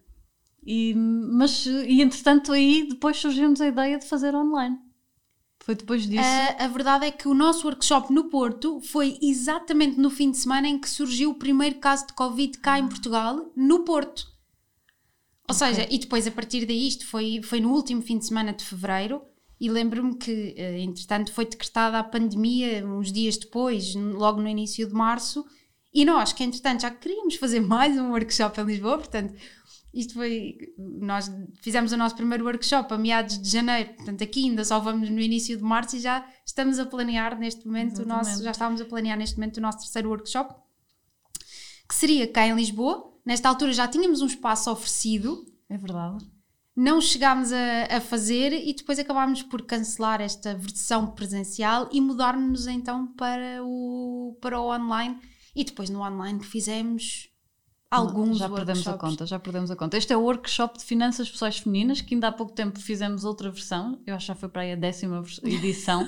E, 0.66 0.94
mas, 0.96 1.66
e 1.66 2.02
entretanto 2.02 2.52
aí 2.52 2.88
depois 2.90 3.18
surgiu-nos 3.18 3.62
a 3.62 3.68
ideia 3.68 3.98
de 3.98 4.06
fazer 4.06 4.36
online. 4.36 4.78
Foi 5.60 5.76
depois 5.76 6.08
disso? 6.08 6.24
A, 6.24 6.64
a, 6.64 6.68
verdade 6.70 7.06
é 7.06 7.12
que 7.12 7.28
o 7.28 7.34
nosso 7.34 7.68
workshop 7.68 8.14
no 8.14 8.30
Porto 8.30 8.80
foi 8.80 9.18
exatamente 9.22 10.00
no 10.00 10.10
fim 10.10 10.32
de 10.32 10.38
semana 10.38 10.68
em 10.68 10.80
que 10.80 10.90
surgiu 10.90 11.32
o 11.32 11.36
primeiro 11.36 11.76
caso 11.80 12.08
de 12.08 12.14
Covid 12.14 12.58
cá 12.60 12.80
em 12.80 12.88
Portugal, 12.88 13.52
no 13.54 13.84
Porto. 13.84 14.37
Ou 15.50 15.56
okay. 15.56 15.68
seja, 15.68 15.88
e 15.90 15.98
depois 15.98 16.28
a 16.28 16.32
partir 16.32 16.66
daí, 16.66 16.88
isto 16.88 17.08
foi, 17.08 17.42
foi 17.42 17.62
no 17.62 17.72
último 17.72 18.02
fim 18.02 18.18
de 18.18 18.26
semana 18.26 18.52
de 18.52 18.66
fevereiro, 18.66 19.22
e 19.60 19.70
lembro-me 19.70 20.16
que, 20.16 20.54
eh, 20.58 20.80
entretanto, 20.82 21.32
foi 21.32 21.46
decretada 21.46 21.98
a 21.98 22.04
pandemia 22.04 22.86
uns 22.86 23.12
dias 23.12 23.38
depois, 23.38 23.96
logo 23.96 24.42
no 24.42 24.48
início 24.48 24.88
de 24.88 24.94
março, 24.94 25.46
e 25.94 26.06
nós, 26.06 26.32
que 26.34 26.44
entretanto 26.44 26.82
já 26.82 26.92
queríamos 26.92 27.36
fazer 27.36 27.60
mais 27.66 27.98
um 27.98 28.12
workshop 28.12 28.60
em 28.60 28.66
Lisboa, 28.66 28.98
portanto, 28.98 29.34
isto 29.94 30.14
foi. 30.14 30.58
Nós 30.78 31.32
fizemos 31.62 31.92
o 31.92 31.98
nosso 31.98 32.16
primeiro 32.16 32.46
workshop 32.46 32.94
a 32.94 32.98
meados 32.98 33.42
de 33.42 33.50
janeiro, 33.50 33.94
portanto, 33.96 34.24
aqui 34.24 34.44
ainda 34.44 34.64
só 34.64 34.80
vamos 34.80 35.10
no 35.10 35.20
início 35.20 35.58
de 35.58 35.64
março 35.64 35.96
e 35.96 36.00
já 36.00 36.28
estamos 36.46 36.78
a 36.78 36.86
planear 36.86 37.40
neste 37.40 37.66
momento 37.66 38.02
Exatamente. 38.02 38.12
o 38.12 38.30
nosso. 38.30 38.44
Já 38.44 38.52
estávamos 38.52 38.82
a 38.82 38.86
planear 38.86 39.18
neste 39.18 39.38
momento 39.38 39.58
o 39.58 39.62
nosso 39.62 39.80
terceiro 39.80 40.10
workshop, 40.10 40.54
que 41.88 41.96
seria 41.96 42.28
cá 42.28 42.46
em 42.46 42.54
Lisboa 42.54 43.17
Nesta 43.28 43.50
altura 43.50 43.74
já 43.74 43.86
tínhamos 43.86 44.22
um 44.22 44.26
espaço 44.26 44.72
oferecido. 44.72 45.46
É 45.70 45.78
verdade. 45.78 46.26
Não 46.74 47.02
chegámos 47.02 47.52
a, 47.52 47.98
a 47.98 48.00
fazer 48.00 48.54
e 48.54 48.74
depois 48.74 48.98
acabámos 49.00 49.44
por 49.44 49.64
cancelar 49.64 50.22
esta 50.22 50.56
versão 50.56 51.08
presencial 51.08 51.90
e 51.92 52.00
mudar-nos 52.00 52.68
então 52.68 53.08
para 53.16 53.62
o, 53.66 54.38
para 54.40 54.58
o 54.58 54.74
online. 54.74 55.20
E 55.54 55.66
depois 55.66 55.90
no 55.90 56.00
online 56.00 56.42
fizemos 56.42 57.28
alguns 57.90 58.38
já 58.38 58.50
perdemos 58.50 58.88
a 58.88 58.94
conta, 58.98 59.26
já 59.26 59.40
perdemos 59.40 59.72
a 59.72 59.76
conta. 59.76 59.98
Este 59.98 60.14
é 60.14 60.18
o 60.18 60.22
workshop 60.22 60.78
de 60.78 60.84
finanças 60.84 61.30
pessoais 61.30 61.58
femininas 61.60 62.02
que 62.02 62.14
ainda 62.14 62.28
há 62.28 62.32
pouco 62.32 62.54
tempo 62.54 62.80
fizemos 62.80 63.24
outra 63.24 63.50
versão. 63.50 64.00
Eu 64.06 64.16
acho 64.16 64.26
que 64.26 64.28
já 64.28 64.36
foi 64.36 64.50
para 64.50 64.64
aí 64.64 64.74
a 64.74 64.76
décima 64.76 65.24
edição, 65.44 66.08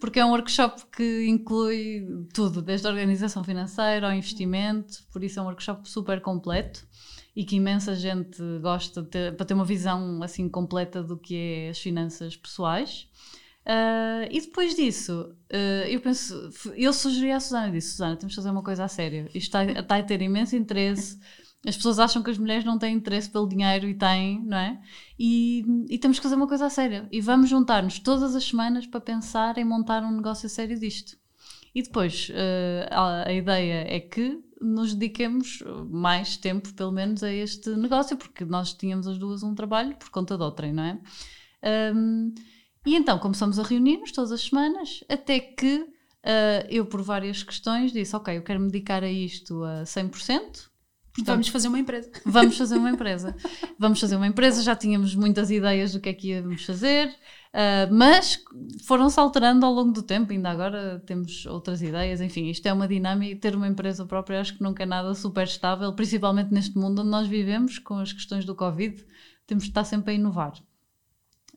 porque 0.00 0.20
é 0.20 0.24
um 0.24 0.30
workshop 0.30 0.84
que 0.94 1.26
inclui 1.26 2.06
tudo, 2.32 2.60
desde 2.60 2.86
a 2.86 2.90
organização 2.90 3.42
financeira 3.42 4.08
ao 4.08 4.12
investimento. 4.12 5.02
Por 5.12 5.24
isso 5.24 5.38
é 5.38 5.42
um 5.42 5.46
workshop 5.46 5.88
super 5.88 6.20
completo 6.20 6.86
e 7.34 7.44
que 7.44 7.56
imensa 7.56 7.94
gente 7.94 8.42
gosta 8.60 9.02
de 9.02 9.08
ter, 9.08 9.36
para 9.36 9.44
ter 9.44 9.54
uma 9.54 9.64
visão 9.64 10.22
assim 10.22 10.48
completa 10.48 11.02
do 11.02 11.16
que 11.18 11.36
é 11.36 11.68
as 11.70 11.78
finanças 11.78 12.36
pessoais. 12.36 13.08
Uh, 13.66 14.30
e 14.30 14.40
depois 14.40 14.76
disso, 14.76 15.34
uh, 15.52 15.88
eu 15.88 16.00
penso, 16.00 16.50
eu 16.76 16.92
sugeri 16.92 17.32
à 17.32 17.40
Susana, 17.40 17.72
disse: 17.72 17.90
Susana, 17.90 18.16
temos 18.16 18.32
de 18.32 18.36
fazer 18.36 18.50
uma 18.50 18.62
coisa 18.62 18.84
a 18.84 18.88
sério. 18.88 19.26
Isto 19.34 19.38
está, 19.38 19.64
está 19.64 19.96
a 19.96 20.02
ter 20.04 20.22
imenso 20.22 20.54
interesse. 20.54 21.18
As 21.66 21.74
pessoas 21.74 21.98
acham 21.98 22.22
que 22.22 22.30
as 22.30 22.38
mulheres 22.38 22.64
não 22.64 22.78
têm 22.78 22.94
interesse 22.94 23.28
pelo 23.28 23.48
dinheiro 23.48 23.88
e 23.88 23.94
têm, 23.94 24.40
não 24.44 24.56
é? 24.56 24.80
E, 25.18 25.64
e 25.90 25.98
temos 25.98 26.16
que 26.16 26.22
fazer 26.22 26.36
uma 26.36 26.46
coisa 26.46 26.66
a 26.66 26.70
sério. 26.70 27.08
E 27.10 27.20
vamos 27.20 27.50
juntar-nos 27.50 27.98
todas 27.98 28.36
as 28.36 28.44
semanas 28.44 28.86
para 28.86 29.00
pensar 29.00 29.58
em 29.58 29.64
montar 29.64 30.04
um 30.04 30.12
negócio 30.12 30.46
a 30.46 30.48
sério 30.48 30.78
disto. 30.78 31.16
E 31.74 31.82
depois, 31.82 32.28
uh, 32.28 32.86
a, 32.88 33.28
a 33.28 33.32
ideia 33.32 33.84
é 33.88 33.98
que 33.98 34.38
nos 34.60 34.94
dediquemos 34.94 35.60
mais 35.90 36.36
tempo, 36.36 36.72
pelo 36.72 36.92
menos, 36.92 37.24
a 37.24 37.32
este 37.32 37.70
negócio, 37.70 38.16
porque 38.16 38.44
nós 38.44 38.72
tínhamos 38.72 39.08
as 39.08 39.18
duas 39.18 39.42
um 39.42 39.52
trabalho 39.52 39.96
por 39.96 40.08
conta 40.10 40.36
de 40.36 40.44
outrem, 40.44 40.72
não 40.72 40.84
é? 40.84 41.00
Um, 41.92 42.32
e 42.86 42.94
então 42.94 43.18
começamos 43.18 43.58
a 43.58 43.64
reunir-nos 43.64 44.12
todas 44.12 44.30
as 44.30 44.42
semanas, 44.42 45.02
até 45.08 45.40
que 45.40 45.78
uh, 45.78 46.66
eu, 46.70 46.86
por 46.86 47.02
várias 47.02 47.42
questões, 47.42 47.92
disse: 47.92 48.14
Ok, 48.14 48.36
eu 48.36 48.42
quero 48.42 48.60
me 48.60 48.70
dedicar 48.70 49.02
a 49.02 49.10
isto 49.10 49.62
a 49.64 49.82
100%. 49.82 50.68
Portanto, 51.16 51.34
vamos 51.34 51.48
fazer 51.48 51.68
uma 51.68 51.78
empresa. 51.78 52.10
Vamos 52.26 52.58
fazer 52.58 52.76
uma 52.76 52.90
empresa. 52.90 53.34
vamos 53.78 53.98
fazer 53.98 54.16
uma 54.16 54.26
empresa, 54.26 54.62
já 54.62 54.76
tínhamos 54.76 55.14
muitas 55.14 55.50
ideias 55.50 55.92
do 55.92 56.00
que 56.00 56.10
é 56.10 56.12
que 56.12 56.28
íamos 56.28 56.64
fazer, 56.64 57.08
uh, 57.08 57.92
mas 57.92 58.38
foram-se 58.84 59.18
alterando 59.18 59.64
ao 59.64 59.72
longo 59.72 59.92
do 59.92 60.02
tempo, 60.02 60.32
ainda 60.32 60.50
agora 60.50 61.02
temos 61.06 61.46
outras 61.46 61.80
ideias, 61.80 62.20
enfim, 62.20 62.50
isto 62.50 62.66
é 62.66 62.72
uma 62.72 62.86
dinâmica, 62.86 63.40
ter 63.40 63.56
uma 63.56 63.66
empresa 63.66 64.04
própria 64.04 64.42
acho 64.42 64.58
que 64.58 64.62
nunca 64.62 64.82
é 64.82 64.86
nada 64.86 65.14
super 65.14 65.44
estável, 65.44 65.90
principalmente 65.94 66.52
neste 66.52 66.76
mundo 66.76 67.00
onde 67.00 67.10
nós 67.10 67.26
vivemos, 67.26 67.78
com 67.78 67.94
as 67.94 68.12
questões 68.12 68.44
do 68.44 68.54
Covid, 68.54 69.02
temos 69.46 69.64
de 69.64 69.70
estar 69.70 69.84
sempre 69.84 70.12
a 70.12 70.14
inovar. 70.14 70.52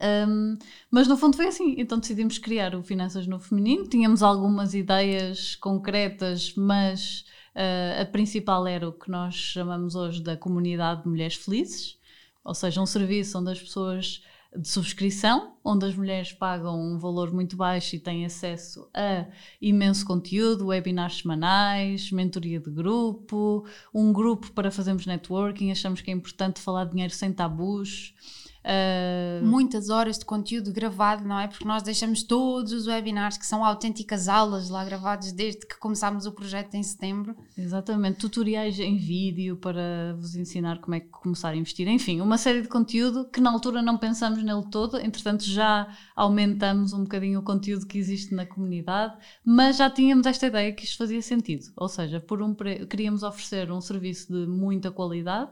Um, 0.02 0.58
mas 0.90 1.08
no 1.08 1.18
fundo 1.18 1.36
foi 1.36 1.48
assim, 1.48 1.76
então 1.78 2.00
decidimos 2.00 2.38
criar 2.38 2.74
o 2.74 2.82
Finanças 2.84 3.28
no 3.28 3.40
Feminino. 3.40 3.88
Tínhamos 3.88 4.24
algumas 4.24 4.74
ideias 4.74 5.56
concretas, 5.56 6.54
mas 6.56 7.26
uh, 7.56 8.02
a 8.02 8.06
principal 8.06 8.66
era 8.66 8.88
o 8.88 8.94
que 8.94 9.12
nós 9.12 9.36
chamamos 9.36 9.96
hoje 9.96 10.24
da 10.24 10.38
comunidade 10.38 11.04
de 11.04 11.10
mulheres 11.10 11.36
felizes, 11.36 11.98
ou 12.44 12.56
seja, 12.56 12.82
um 12.82 12.86
serviço 12.86 13.38
onde 13.38 13.52
as 13.52 13.60
pessoas 13.60 14.24
de 14.56 14.68
subscrição, 14.68 15.54
onde 15.64 15.86
as 15.86 15.96
mulheres 15.96 16.34
pagam 16.34 16.80
um 16.80 16.98
valor 16.98 17.32
muito 17.32 17.56
baixo 17.56 17.96
e 17.96 18.00
têm 18.00 18.26
acesso 18.26 18.90
a 18.96 19.28
imenso 19.62 20.04
conteúdo, 20.06 20.68
webinars 20.68 21.20
semanais, 21.20 22.12
mentoria 22.12 22.60
de 22.60 22.72
grupo, 22.72 23.68
um 23.94 24.12
grupo 24.12 24.52
para 24.54 24.72
fazermos 24.72 25.06
networking. 25.06 25.70
Achamos 25.70 26.02
que 26.02 26.10
é 26.10 26.14
importante 26.14 26.60
falar 26.60 26.86
de 26.86 26.92
dinheiro 26.92 27.14
sem 27.14 27.32
tabus. 27.32 28.16
Uh... 28.60 29.46
Muitas 29.46 29.90
horas 29.90 30.20
de 30.20 30.26
conteúdo 30.26 30.72
gravado, 30.72 31.26
não 31.26 31.40
é? 31.40 31.48
Porque 31.48 31.66
nós 31.66 31.82
deixamos 31.82 32.24
todos 32.24 32.74
os 32.74 32.88
webinars 32.88 33.38
que 33.38 33.46
são 33.46 33.64
autênticas 33.64 34.28
aulas 34.28 34.70
lá 34.70 34.84
gravados 34.84 35.32
desde 35.32 35.66
que 35.66 35.80
começámos 35.80 36.26
o 36.26 36.32
projeto 36.32 36.76
em 36.76 36.84
setembro. 36.84 37.36
Exatamente, 37.58 38.20
tutoriais 38.20 38.80
em 38.80 38.98
vídeo 38.98 39.56
para 39.58 40.16
vos 40.18 40.36
ensinar 40.36 40.80
como 40.80 40.96
é 40.96 41.00
que 41.00 41.08
começar 41.08 41.50
a 41.50 41.56
investir. 41.56 41.88
Enfim, 41.88 42.20
uma 42.22 42.38
série 42.38 42.62
de 42.62 42.68
conteúdo 42.68 43.30
que 43.30 43.40
na 43.40 43.50
altura 43.50 43.82
não 43.82 43.98
pensamos 43.98 44.44
nele 44.44 44.66
todo, 44.70 45.00
entretanto 45.00 45.44
já 45.46 45.88
aumentamos 46.16 46.94
um 46.94 47.04
bocadinho 47.04 47.40
o 47.40 47.44
conteúdo 47.44 47.88
que 47.88 47.98
existe 47.98 48.34
na 48.34 48.46
comunidade, 48.46 49.18
mas 49.46 49.78
já 49.78 49.90
tínhamos 49.90 50.26
esta 50.26 50.48
ideia 50.48 50.74
que 50.74 50.84
isto 50.84 50.98
fazia 50.98 51.22
sentido. 51.22 51.66
Ou 51.78 51.88
seja, 51.88 52.20
por 52.20 52.42
um 52.42 52.54
queríamos 52.90 53.24
oferecer 53.24 53.72
um 53.72 53.80
serviço 53.80 54.34
de 54.34 54.46
muita 54.48 54.92
qualidade 54.92 55.52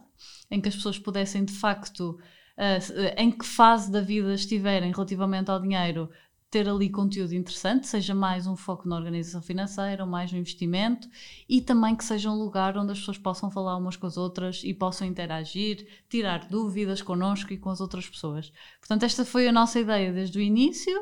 em 0.50 0.60
que 0.60 0.68
as 0.68 0.76
pessoas 0.76 1.00
pudessem 1.00 1.46
de 1.46 1.54
facto 1.54 2.18
uh, 2.58 3.14
em 3.18 3.32
que 3.32 3.46
fase 3.46 3.92
da 3.92 4.02
vida 4.02 4.34
estiverem 4.34 4.92
relativamente 4.92 5.52
ao 5.52 5.62
dinheiro, 5.62 6.10
ter 6.50 6.68
ali 6.68 6.90
conteúdo 6.90 7.36
interessante, 7.36 7.88
seja 7.88 8.16
mais 8.16 8.48
um 8.48 8.56
foco 8.56 8.88
na 8.88 8.96
organização 8.96 9.42
financeira, 9.42 10.04
ou 10.04 10.10
mais 10.10 10.32
no 10.32 10.38
investimento, 10.38 11.08
e 11.48 11.62
também 11.62 11.96
que 11.96 12.06
seja 12.06 12.32
um 12.32 12.36
lugar 12.36 12.78
onde 12.78 12.94
as 12.94 13.00
pessoas 13.00 13.18
possam 13.18 13.52
falar 13.52 13.76
umas 13.76 13.98
com 13.98 14.08
as 14.08 14.16
outras 14.16 14.64
e 14.64 14.74
possam 14.74 15.06
interagir, 15.06 15.86
tirar 16.10 16.48
dúvidas 16.48 17.02
connosco 17.02 17.52
e 17.52 17.58
com 17.58 17.70
as 17.70 17.82
outras 17.82 18.08
pessoas. 18.08 18.52
Portanto, 18.80 19.04
esta 19.04 19.26
foi 19.26 19.48
a 19.48 19.52
nossa 19.52 19.80
ideia 19.80 20.12
desde 20.14 20.38
o 20.40 20.42
início. 20.42 20.98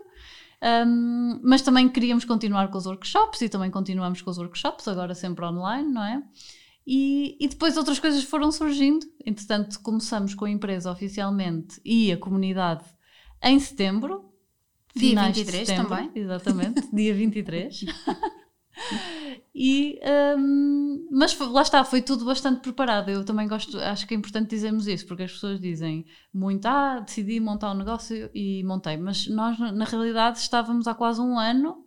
Um, 0.63 1.41
mas 1.43 1.61
também 1.61 1.87
queríamos 1.87 2.25
continuar 2.25 2.69
com 2.69 2.77
os 2.77 2.87
workshops 2.87 3.41
e 3.41 3.49
também 3.49 3.69
continuamos 3.69 4.21
com 4.21 4.31
os 4.31 4.37
workshops, 4.37 4.87
agora 4.87 5.13
sempre 5.13 5.45
online, 5.45 5.91
não 5.91 6.03
é? 6.03 6.23
E, 6.88 7.36
e, 7.39 7.48
depois 7.48 7.78
outras 7.78 7.98
coisas 7.98 8.24
foram 8.24 8.52
surgindo. 8.52 9.06
Entretanto, 9.26 9.80
começamos 9.82 10.36
com 10.36 10.45
a 10.45 10.50
empresa 10.50 10.91
oficialmente 10.91 11.82
e 11.84 12.12
a 12.12 12.17
comunidade 12.17 12.86
em 13.41 13.60
setembro. 13.60 14.32
Dia 14.95 15.24
23 15.26 15.67
também. 15.67 16.12
Exatamente, 16.15 16.88
dia 16.93 17.13
23. 17.13 17.86
e, 19.54 20.00
um, 20.38 21.08
mas 21.12 21.38
lá 21.39 21.63
está, 21.63 21.84
foi 21.84 22.02
tudo 22.02 22.24
bastante 22.24 22.62
preparado. 22.62 23.10
Eu 23.10 23.26
também 23.26 23.48
gosto, 23.48 23.78
acho 23.80 24.08
que 24.08 24.13
é 24.13 24.17
importante 24.17 24.50
dizermos 24.50 24.88
isso, 24.88 25.08
porque 25.08 25.24
as 25.24 25.32
pessoas 25.34 25.60
dizem 25.60 26.06
muito, 26.34 26.65
ah, 26.67 27.00
decidi 27.00 27.39
montar 27.39 27.71
um 27.71 27.78
negócio 27.78 28.30
e 28.34 28.63
montei, 28.63 28.95
mas 28.95 29.28
nós 29.28 29.58
na 29.60 29.86
realidade 29.86 30.38
estávamos 30.38 30.88
há 30.88 30.93
quase 30.93 31.19
um 31.19 31.38
ano 31.38 31.85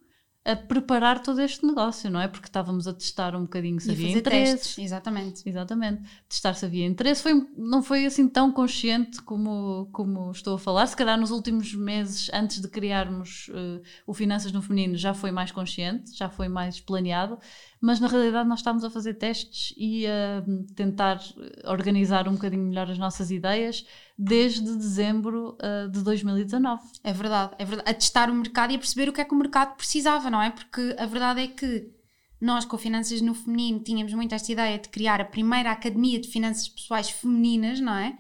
a 0.48 0.56
preparar 0.56 1.22
todo 1.22 1.42
este 1.42 1.66
negócio, 1.66 2.10
não 2.10 2.18
é? 2.18 2.26
Porque 2.26 2.46
estávamos 2.46 2.88
a 2.88 2.94
testar 2.94 3.36
um 3.36 3.42
bocadinho 3.42 3.78
se 3.78 3.90
e 3.90 3.92
havia 3.92 4.18
interesse. 4.18 4.52
Testes, 4.52 4.78
exatamente. 4.78 5.42
Exatamente. 5.46 6.02
Testar 6.26 6.54
se 6.54 6.64
havia 6.64 6.86
interesse. 6.86 7.22
Foi, 7.22 7.46
não 7.54 7.82
foi 7.82 8.06
assim 8.06 8.26
tão 8.26 8.50
consciente 8.50 9.20
como, 9.20 9.90
como 9.92 10.30
estou 10.30 10.54
a 10.54 10.58
falar. 10.58 10.86
Se 10.86 10.96
calhar 10.96 11.20
nos 11.20 11.30
últimos 11.30 11.74
meses, 11.74 12.30
antes 12.32 12.62
de 12.62 12.68
criarmos 12.68 13.48
uh, 13.48 13.82
o 14.06 14.14
Finanças 14.14 14.50
no 14.50 14.62
Feminino, 14.62 14.96
já 14.96 15.12
foi 15.12 15.30
mais 15.30 15.52
consciente, 15.52 16.16
já 16.16 16.30
foi 16.30 16.48
mais 16.48 16.80
planeado 16.80 17.38
mas 17.80 18.00
na 18.00 18.08
realidade 18.08 18.48
nós 18.48 18.58
estávamos 18.58 18.84
a 18.84 18.90
fazer 18.90 19.14
testes 19.14 19.72
e 19.76 20.06
a 20.06 20.42
tentar 20.74 21.20
organizar 21.64 22.28
um 22.28 22.32
bocadinho 22.32 22.64
melhor 22.64 22.90
as 22.90 22.98
nossas 22.98 23.30
ideias 23.30 23.86
desde 24.18 24.76
dezembro 24.76 25.56
uh, 25.56 25.88
de 25.88 26.02
2019. 26.02 26.82
É 27.04 27.12
verdade, 27.12 27.52
é 27.58 27.64
verdade. 27.64 27.90
A 27.90 27.94
testar 27.94 28.30
o 28.30 28.34
mercado 28.34 28.72
e 28.72 28.76
a 28.76 28.78
perceber 28.78 29.08
o 29.08 29.12
que 29.12 29.20
é 29.20 29.24
que 29.24 29.32
o 29.32 29.38
mercado 29.38 29.76
precisava, 29.76 30.28
não 30.28 30.42
é? 30.42 30.50
Porque 30.50 30.96
a 30.98 31.06
verdade 31.06 31.40
é 31.40 31.46
que 31.46 31.88
nós 32.40 32.64
com 32.64 32.76
Finanças 32.76 33.20
no 33.20 33.34
Feminino 33.34 33.80
tínhamos 33.80 34.12
muito 34.12 34.34
esta 34.34 34.50
ideia 34.50 34.78
de 34.78 34.88
criar 34.88 35.20
a 35.20 35.24
primeira 35.24 35.70
academia 35.70 36.20
de 36.20 36.28
finanças 36.28 36.68
pessoais 36.68 37.10
femininas, 37.10 37.80
não 37.80 37.94
é? 37.94 38.18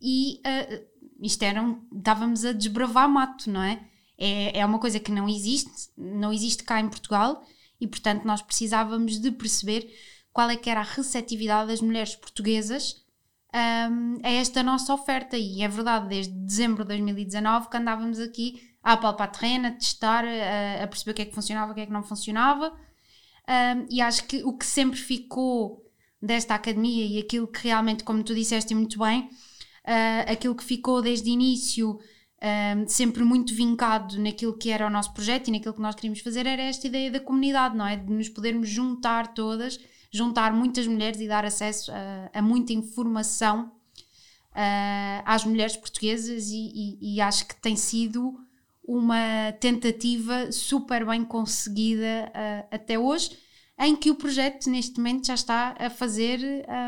E 0.00 0.40
uh, 0.40 0.84
isto 1.22 1.42
era 1.42 1.62
um, 1.62 1.80
estávamos 1.96 2.44
a 2.44 2.52
desbravar 2.52 3.08
mato, 3.08 3.50
não 3.50 3.62
é? 3.62 3.80
é? 4.18 4.58
É 4.58 4.66
uma 4.66 4.78
coisa 4.78 5.00
que 5.00 5.10
não 5.10 5.26
existe, 5.28 5.90
não 5.96 6.30
existe 6.30 6.62
cá 6.62 6.78
em 6.78 6.90
Portugal 6.90 7.42
e, 7.82 7.86
portanto, 7.88 8.24
nós 8.24 8.40
precisávamos 8.40 9.18
de 9.18 9.32
perceber 9.32 9.92
qual 10.32 10.48
é 10.48 10.56
que 10.56 10.70
era 10.70 10.80
a 10.80 10.84
receptividade 10.84 11.68
das 11.68 11.80
mulheres 11.80 12.14
portuguesas 12.14 13.04
um, 13.52 14.18
a 14.22 14.30
esta 14.30 14.62
nossa 14.62 14.94
oferta. 14.94 15.36
E 15.36 15.62
é 15.64 15.68
verdade, 15.68 16.08
desde 16.08 16.32
dezembro 16.32 16.84
de 16.84 16.88
2019 16.90 17.68
que 17.68 17.76
andávamos 17.76 18.20
aqui 18.20 18.62
a 18.84 18.96
palpar 18.96 19.32
terreno, 19.32 19.66
a 19.66 19.70
testar, 19.72 20.24
a, 20.24 20.84
a, 20.84 20.86
perceber 20.86 21.10
o 21.10 21.14
que 21.14 21.22
é 21.22 21.24
que 21.24 21.34
funcionava, 21.34 21.72
o 21.72 21.74
que 21.74 21.80
é 21.80 21.86
que 21.86 21.92
não 21.92 22.04
funcionava. 22.04 22.70
Um, 22.70 23.86
e 23.90 24.00
acho 24.00 24.28
que 24.28 24.44
o 24.44 24.56
que 24.56 24.64
sempre 24.64 24.98
ficou 24.98 25.84
desta 26.22 26.54
academia 26.54 27.04
e 27.04 27.18
aquilo 27.18 27.48
que 27.48 27.64
realmente, 27.64 28.04
como 28.04 28.22
tu 28.22 28.32
disseste 28.32 28.76
muito 28.76 28.96
bem, 29.00 29.22
uh, 29.22 30.30
aquilo 30.30 30.54
que 30.54 30.62
ficou 30.62 31.02
desde 31.02 31.28
o 31.28 31.32
início 31.32 31.98
um, 32.42 32.88
sempre 32.88 33.22
muito 33.22 33.54
vincado 33.54 34.18
naquilo 34.18 34.56
que 34.56 34.70
era 34.70 34.86
o 34.86 34.90
nosso 34.90 35.12
projeto 35.12 35.48
e 35.48 35.52
naquilo 35.52 35.74
que 35.74 35.80
nós 35.80 35.94
queríamos 35.94 36.20
fazer, 36.20 36.46
era 36.46 36.62
esta 36.62 36.86
ideia 36.86 37.10
da 37.10 37.20
comunidade, 37.20 37.76
não 37.76 37.86
é? 37.86 37.96
De 37.96 38.12
nos 38.12 38.28
podermos 38.28 38.68
juntar 38.68 39.32
todas, 39.32 39.78
juntar 40.10 40.52
muitas 40.52 40.86
mulheres 40.86 41.20
e 41.20 41.28
dar 41.28 41.44
acesso 41.44 41.92
a, 41.92 42.38
a 42.38 42.42
muita 42.42 42.72
informação 42.72 43.66
uh, 43.66 45.22
às 45.24 45.44
mulheres 45.44 45.76
portuguesas, 45.76 46.48
e, 46.48 46.98
e, 47.00 47.14
e 47.16 47.20
acho 47.20 47.46
que 47.46 47.54
tem 47.56 47.76
sido 47.76 48.34
uma 48.82 49.52
tentativa 49.60 50.50
super 50.50 51.06
bem 51.06 51.24
conseguida 51.24 52.28
uh, 52.28 52.68
até 52.74 52.98
hoje 52.98 53.38
em 53.78 53.96
que 53.96 54.10
o 54.10 54.14
projeto 54.14 54.68
neste 54.68 54.98
momento 54.98 55.26
já 55.26 55.34
está 55.34 55.74
a 55.78 55.90
fazer, 55.90 56.40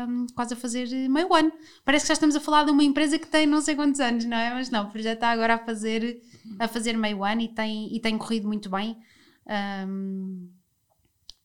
um, 0.07 0.27
quase 0.33 0.53
a 0.53 0.57
fazer 0.57 0.87
meio 1.09 1.33
ano. 1.33 1.51
Parece 1.83 2.05
que 2.05 2.07
já 2.09 2.13
estamos 2.13 2.35
a 2.35 2.39
falar 2.39 2.63
de 2.63 2.71
uma 2.71 2.83
empresa 2.83 3.17
que 3.19 3.27
tem 3.27 3.45
não 3.45 3.61
sei 3.61 3.75
quantos 3.75 3.99
anos, 3.99 4.25
não 4.25 4.37
é? 4.37 4.53
Mas 4.53 4.69
não, 4.69 4.87
o 4.87 4.91
projeto 4.91 5.15
está 5.15 5.29
agora 5.29 5.55
a 5.55 5.57
fazer, 5.57 6.21
a 6.59 6.67
fazer 6.67 6.97
meio 6.97 7.23
ano 7.23 7.41
e 7.41 7.47
tem, 7.49 7.93
e 7.93 7.99
tem 7.99 8.17
corrido 8.17 8.47
muito 8.47 8.69
bem. 8.69 8.97
Um, 9.87 10.49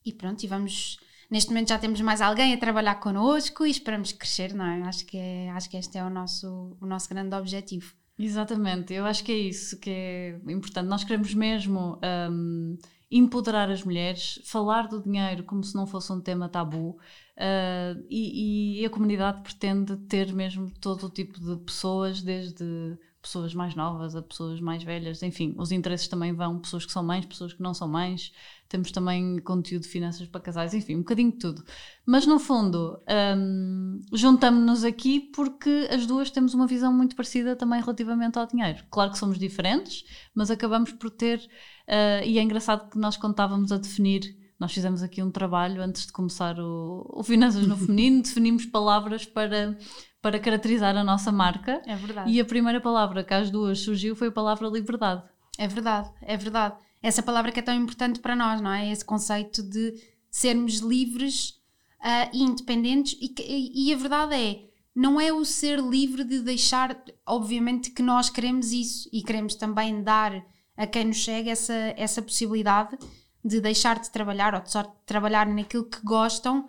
e 0.05 0.13
pronto, 0.13 0.43
e 0.43 0.47
vamos. 0.47 0.99
Neste 1.31 1.51
momento 1.51 1.69
já 1.69 1.79
temos 1.79 2.01
mais 2.01 2.21
alguém 2.21 2.53
a 2.53 2.59
trabalhar 2.59 2.97
connosco 2.97 3.65
e 3.65 3.71
esperamos 3.71 4.11
crescer, 4.11 4.53
não 4.53 4.65
é? 4.65 4.83
Acho 4.83 5.07
que, 5.07 5.17
é, 5.17 5.51
acho 5.51 5.71
que 5.71 5.77
este 5.77 5.97
é 5.97 6.05
o 6.05 6.11
nosso, 6.11 6.77
o 6.81 6.87
nosso 6.87 7.09
grande 7.09 7.37
objetivo. 7.37 7.95
Exatamente, 8.19 8.93
eu 8.93 9.07
acho 9.07 9.23
que 9.25 9.33
é 9.33 9.39
isso 9.39 9.79
que 9.79 9.91
é 9.91 10.41
importante. 10.49 10.89
Nós 10.89 11.05
queremos 11.05 11.33
mesmo. 11.35 11.99
Um, 12.31 12.77
empoderar 13.11 13.69
as 13.71 13.83
mulheres, 13.83 14.41
falar 14.45 14.87
do 14.87 15.03
dinheiro 15.03 15.43
como 15.43 15.65
se 15.65 15.75
não 15.75 15.87
fosse 15.87 16.13
um 16.13 16.21
tema 16.21 16.49
tabu. 16.49 16.99
Uh, 17.37 18.05
e, 18.09 18.83
e, 18.83 18.87
a 18.87 18.91
comunidade 18.91 19.43
pretende 19.43 19.97
ter 19.97 20.33
mesmo 20.33 20.71
todo 20.81 21.07
o 21.07 21.11
tipo 21.11 21.41
de 21.41 21.57
pessoas, 21.65 22.23
desde 22.23 22.99
pessoas 23.21 23.55
mais 23.55 23.75
novas 23.75 24.17
a 24.17 24.23
pessoas 24.23 24.61
mais 24.61 24.83
velhas, 24.83 25.23
enfim, 25.23 25.55
os 25.59 25.73
interesses 25.73 26.09
também 26.09 26.33
vão, 26.33 26.59
pessoas 26.59 26.87
que 26.87 26.93
são 26.93 27.03
mães, 27.03 27.27
pessoas 27.27 27.53
que 27.53 27.63
não 27.63 27.75
são 27.75 27.87
mães, 27.87 28.33
temos 28.69 28.91
também 28.91 29.39
conteúdo 29.41 29.83
de 29.83 29.89
finanças 29.89 30.27
para 30.27 30.41
casais, 30.41 30.73
enfim, 30.73 30.97
um 30.97 31.01
bocadinho 31.01 31.33
de 31.33 31.39
tudo. 31.39 31.65
Mas 32.07 32.27
no 32.27 32.39
fundo, 32.39 32.99
um, 33.37 34.01
juntamos-nos 34.13 34.85
aqui 34.85 35.21
porque 35.35 35.89
as 35.91 36.07
duas 36.07 36.31
temos 36.31 36.55
uma 36.55 36.67
visão 36.67 36.93
muito 36.93 37.15
parecida 37.15 37.55
também 37.57 37.81
relativamente 37.81 38.39
ao 38.39 38.47
dinheiro. 38.47 38.85
Claro 38.91 39.11
que 39.11 39.19
somos 39.19 39.39
diferentes, 39.39 40.05
mas 40.35 40.51
acabamos 40.51 40.93
por 40.93 41.11
ter 41.11 41.41
Uh, 41.91 42.23
e 42.25 42.39
é 42.39 42.43
engraçado 42.43 42.89
que 42.89 42.97
nós 42.97 43.17
contávamos 43.17 43.73
a 43.73 43.77
definir, 43.77 44.37
nós 44.61 44.73
fizemos 44.73 45.03
aqui 45.03 45.21
um 45.21 45.31
trabalho 45.31 45.83
antes 45.83 46.07
de 46.07 46.13
começar 46.13 46.57
o, 46.61 47.05
o 47.13 47.25
Finanças 47.25 47.67
no 47.67 47.75
Feminino, 47.77 48.23
definimos 48.23 48.65
palavras 48.65 49.27
para, 49.27 49.77
para 50.23 50.39
caracterizar 50.39 50.97
a 50.97 51.05
nossa 51.05 51.33
marca. 51.33 51.83
É 51.87 51.97
verdade. 51.97 52.31
E 52.31 52.41
a 52.41 52.45
primeira 52.45 52.81
palavra 52.81 53.25
que 53.25 53.35
às 53.35 53.51
duas 53.51 53.81
surgiu 53.81 54.15
foi 54.15 54.29
a 54.29 54.33
palavra 54.33 54.69
liberdade. 54.69 55.23
É 55.59 55.67
verdade, 55.67 56.11
é 56.23 56.37
verdade. 56.37 56.77
Essa 57.03 57.23
palavra 57.23 57.51
que 57.51 57.61
é 57.61 57.63
tão 57.63 57.75
importante 57.75 58.21
para 58.21 58.37
nós, 58.37 58.61
não 58.61 58.71
é? 58.71 58.91
Esse 58.91 59.05
conceito 59.05 59.63
de 59.63 59.95
sermos 60.31 60.79
livres 60.79 61.61
uh, 62.01 62.31
e 62.33 62.43
independentes. 62.43 63.17
E, 63.21 63.35
e, 63.39 63.89
e 63.89 63.95
a 63.95 63.97
verdade 63.97 64.35
é, 64.35 64.65
não 64.95 65.21
é 65.21 65.33
o 65.33 65.45
ser 65.45 65.81
livre 65.81 66.25
de 66.25 66.41
deixar, 66.41 67.03
obviamente 67.27 67.91
que 67.91 68.03
nós 68.03 68.29
queremos 68.29 68.73
isso 68.73 69.09
e 69.13 69.23
queremos 69.23 69.55
também 69.55 70.03
dar 70.03 70.45
a 70.77 70.87
quem 70.87 71.07
nos 71.07 71.19
chega 71.19 71.51
essa, 71.51 71.75
essa 71.97 72.23
possibilidade 72.23 72.99
de 73.45 73.61
deixar 73.61 73.99
de 73.99 74.11
trabalhar 74.11 74.55
ou 74.55 74.61
de 74.61 74.71
só 74.71 74.83
trabalhar 75.07 75.47
naquilo 75.47 75.85
que 75.85 76.01
gostam 76.03 76.69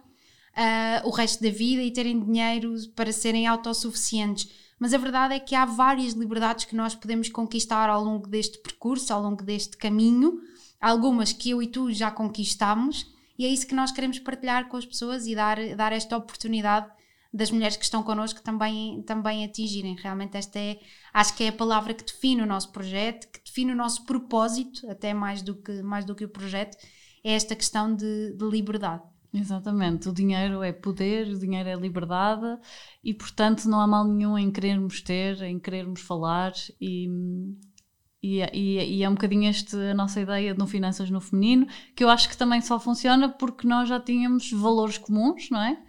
uh, 0.57 1.07
o 1.07 1.11
resto 1.11 1.41
da 1.43 1.49
vida 1.49 1.81
e 1.81 1.91
terem 1.91 2.19
dinheiro 2.19 2.73
para 2.95 3.11
serem 3.11 3.47
autossuficientes. 3.47 4.49
Mas 4.79 4.93
a 4.93 4.97
verdade 4.97 5.35
é 5.35 5.39
que 5.39 5.53
há 5.55 5.65
várias 5.65 6.13
liberdades 6.13 6.65
que 6.65 6.75
nós 6.75 6.95
podemos 6.95 7.29
conquistar 7.29 7.89
ao 7.89 8.03
longo 8.03 8.27
deste 8.27 8.57
percurso, 8.59 9.13
ao 9.13 9.21
longo 9.21 9.43
deste 9.43 9.77
caminho, 9.77 10.39
algumas 10.79 11.31
que 11.31 11.51
eu 11.51 11.61
e 11.61 11.67
tu 11.67 11.91
já 11.91 12.09
conquistamos, 12.09 13.05
e 13.37 13.45
é 13.45 13.49
isso 13.49 13.67
que 13.67 13.75
nós 13.75 13.91
queremos 13.91 14.19
partilhar 14.19 14.67
com 14.67 14.77
as 14.77 14.85
pessoas 14.85 15.27
e 15.27 15.35
dar, 15.35 15.57
dar 15.75 15.93
esta 15.93 16.17
oportunidade 16.17 16.91
das 17.33 17.49
mulheres 17.49 17.77
que 17.77 17.83
estão 17.83 18.03
connosco 18.03 18.41
também, 18.41 19.01
também 19.03 19.45
atingirem. 19.45 19.95
Realmente 19.95 20.35
esta 20.35 20.59
é, 20.59 20.79
acho 21.13 21.35
que 21.35 21.43
é 21.43 21.47
a 21.47 21.53
palavra 21.53 21.93
que 21.93 22.03
define 22.03 22.41
o 22.41 22.45
nosso 22.45 22.71
projeto, 22.71 23.27
que 23.31 23.39
define 23.43 23.71
o 23.71 23.75
nosso 23.75 24.03
propósito, 24.05 24.89
até 24.89 25.13
mais 25.13 25.41
do 25.41 25.55
que, 25.55 25.81
mais 25.81 26.05
do 26.05 26.13
que 26.13 26.25
o 26.25 26.29
projeto, 26.29 26.77
é 27.23 27.33
esta 27.33 27.55
questão 27.55 27.95
de, 27.95 28.33
de 28.33 28.45
liberdade. 28.45 29.03
Exatamente, 29.33 30.09
o 30.09 30.13
dinheiro 30.13 30.61
é 30.61 30.73
poder, 30.73 31.29
o 31.29 31.39
dinheiro 31.39 31.69
é 31.69 31.75
liberdade 31.75 32.59
e, 33.01 33.13
portanto, 33.13 33.63
não 33.65 33.79
há 33.79 33.87
mal 33.87 34.03
nenhum 34.03 34.37
em 34.37 34.51
querermos 34.51 35.01
ter, 35.01 35.41
em 35.41 35.57
querermos 35.57 36.01
falar 36.01 36.51
e, 36.81 37.07
e, 38.21 38.41
e, 38.41 38.97
e, 38.97 39.03
é 39.03 39.09
um 39.09 39.13
bocadinho 39.13 39.49
esta 39.49 39.91
a 39.91 39.93
nossa 39.93 40.19
ideia 40.19 40.51
de 40.51 40.59
no 40.59 40.67
Finanças 40.67 41.09
no 41.09 41.21
Feminino, 41.21 41.65
que 41.95 42.03
eu 42.03 42.09
acho 42.09 42.27
que 42.27 42.35
também 42.35 42.59
só 42.59 42.77
funciona 42.77 43.29
porque 43.29 43.65
nós 43.65 43.87
já 43.87 44.01
tínhamos 44.01 44.51
valores 44.51 44.97
comuns, 44.97 45.49
não 45.49 45.61
é? 45.61 45.81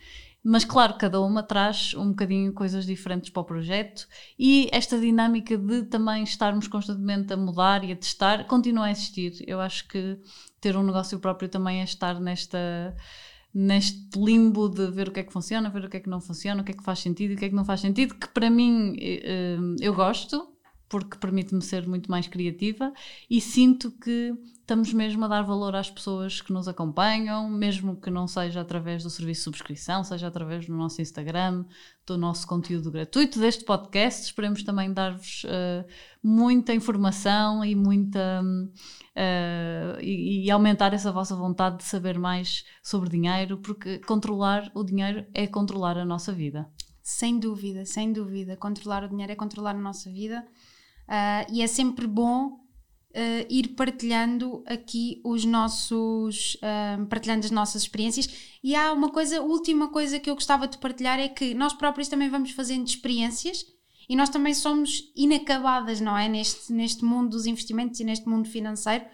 Mas 0.44 0.64
claro, 0.64 0.94
cada 0.94 1.20
uma 1.20 1.42
traz 1.42 1.94
um 1.94 2.10
bocadinho 2.10 2.52
coisas 2.52 2.84
diferentes 2.84 3.30
para 3.30 3.42
o 3.42 3.44
projeto 3.44 4.08
e 4.36 4.68
esta 4.72 4.98
dinâmica 4.98 5.56
de 5.56 5.84
também 5.84 6.24
estarmos 6.24 6.66
constantemente 6.66 7.32
a 7.32 7.36
mudar 7.36 7.84
e 7.84 7.92
a 7.92 7.96
testar 7.96 8.44
continua 8.46 8.86
a 8.86 8.90
existir. 8.90 9.32
Eu 9.46 9.60
acho 9.60 9.86
que 9.86 10.18
ter 10.60 10.76
um 10.76 10.82
negócio 10.82 11.20
próprio 11.20 11.48
também 11.48 11.80
é 11.80 11.84
estar 11.84 12.20
nesta 12.20 12.96
neste 13.54 14.18
limbo 14.18 14.68
de 14.68 14.90
ver 14.90 15.08
o 15.08 15.12
que 15.12 15.20
é 15.20 15.22
que 15.22 15.32
funciona, 15.32 15.68
ver 15.68 15.84
o 15.84 15.88
que 15.88 15.98
é 15.98 16.00
que 16.00 16.08
não 16.08 16.20
funciona, 16.20 16.62
o 16.62 16.64
que 16.64 16.72
é 16.72 16.74
que 16.74 16.82
faz 16.82 17.00
sentido 17.00 17.32
e 17.32 17.34
o 17.34 17.38
que 17.38 17.44
é 17.44 17.48
que 17.48 17.54
não 17.54 17.64
faz 17.64 17.80
sentido, 17.80 18.14
que 18.14 18.28
para 18.28 18.48
mim 18.48 18.96
eh, 18.98 19.22
eh, 19.24 19.58
eu 19.80 19.94
gosto, 19.94 20.48
porque 20.88 21.16
permite-me 21.16 21.62
ser 21.62 21.86
muito 21.86 22.10
mais 22.10 22.28
criativa 22.28 22.92
e 23.28 23.40
sinto 23.40 23.90
que 23.90 24.34
estamos 24.60 24.92
mesmo 24.92 25.24
a 25.24 25.28
dar 25.28 25.42
valor 25.42 25.74
às 25.74 25.90
pessoas 25.90 26.40
que 26.40 26.52
nos 26.52 26.68
acompanham, 26.68 27.48
mesmo 27.48 27.96
que 27.96 28.10
não 28.10 28.26
seja 28.26 28.60
através 28.60 29.02
do 29.02 29.08
serviço 29.08 29.40
de 29.40 29.44
subscrição, 29.44 30.04
seja 30.04 30.28
através 30.28 30.66
do 30.66 30.74
nosso 30.74 31.00
Instagram, 31.00 31.64
do 32.06 32.16
nosso 32.16 32.46
conteúdo 32.46 32.90
gratuito 32.90 33.40
deste 33.40 33.64
podcast. 33.64 34.24
Esperemos 34.24 34.62
também 34.62 34.92
dar-vos 34.92 35.44
uh, 35.44 35.86
muita 36.22 36.74
informação 36.74 37.64
e 37.64 37.74
muita 37.74 38.42
uh, 39.16 40.00
e, 40.00 40.46
e, 40.46 40.50
aumentar 40.50 40.92
essa 40.94 41.12
vossa 41.12 41.36
vontade 41.36 41.78
de 41.78 41.84
saber 41.84 42.18
mais 42.18 42.64
sobre 42.82 43.10
dinheiro, 43.10 43.58
porque 43.58 43.98
controlar 44.00 44.70
o 44.74 44.82
dinheiro 44.82 45.26
é 45.34 45.46
controlar 45.46 45.96
a 45.98 46.04
nossa 46.04 46.32
vida. 46.32 46.68
Sem 47.02 47.38
dúvida, 47.38 47.84
sem 47.84 48.12
dúvida. 48.12 48.56
Controlar 48.56 49.04
o 49.04 49.08
dinheiro 49.08 49.32
é 49.32 49.36
controlar 49.36 49.74
a 49.74 49.80
nossa 49.80 50.10
vida. 50.10 50.46
Uh, 51.08 51.52
e 51.52 51.62
é 51.62 51.66
sempre 51.66 52.06
bom 52.06 52.46
uh, 52.48 53.46
ir 53.50 53.68
partilhando 53.74 54.62
aqui 54.66 55.20
os 55.24 55.44
nossos, 55.44 56.56
partilhando 57.10 57.44
as 57.44 57.50
nossas 57.50 57.82
experiências. 57.82 58.28
E 58.62 58.76
há 58.76 58.92
uma 58.92 59.10
coisa, 59.10 59.42
última 59.42 59.88
coisa 59.88 60.20
que 60.20 60.30
eu 60.30 60.34
gostava 60.34 60.68
de 60.68 60.78
partilhar 60.78 61.18
é 61.18 61.28
que 61.28 61.54
nós 61.54 61.72
próprios 61.72 62.08
também 62.08 62.28
vamos 62.28 62.52
fazendo 62.52 62.86
experiências 62.86 63.71
e 64.08 64.16
nós 64.16 64.28
também 64.28 64.54
somos 64.54 65.10
inacabadas, 65.16 66.00
não 66.00 66.16
é? 66.16 66.28
Neste, 66.28 66.72
neste 66.72 67.04
mundo 67.04 67.30
dos 67.30 67.46
investimentos 67.46 68.00
e 68.00 68.04
neste 68.04 68.28
mundo 68.28 68.48
financeiro. 68.48 69.04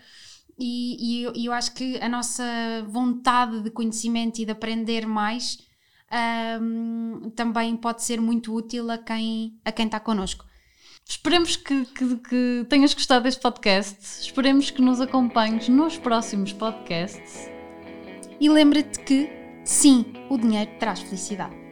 E, 0.58 1.22
e, 1.36 1.46
eu 1.46 1.52
acho 1.52 1.72
que 1.72 1.98
a 1.98 2.08
nossa 2.08 2.44
vontade 2.88 3.60
de 3.60 3.70
conhecimento 3.70 4.40
e 4.40 4.44
de 4.44 4.50
aprender 4.50 5.06
mais 5.06 5.58
um, 6.60 7.30
também 7.30 7.76
pode 7.76 8.02
ser 8.02 8.20
muito 8.20 8.52
útil 8.52 8.90
a 8.90 8.98
quem, 8.98 9.58
a 9.64 9.70
quem 9.70 9.86
está 9.86 10.00
connosco. 10.00 10.44
Esperemos 11.08 11.56
que, 11.56 11.86
que, 11.86 12.16
que, 12.16 12.66
tenhas 12.68 12.92
gostado 12.92 13.22
deste 13.22 13.40
podcast. 13.40 13.98
Esperemos 14.20 14.70
que 14.70 14.82
nos 14.82 15.00
acompanhes 15.00 15.68
nos 15.68 15.96
próximos 15.96 16.52
podcasts. 16.52 17.48
E 18.40 18.48
lembra-te 18.48 18.98
que, 19.00 19.30
sim, 19.64 20.04
o 20.28 20.36
dinheiro 20.36 20.70
traz 20.78 21.00
felicidade. 21.00 21.67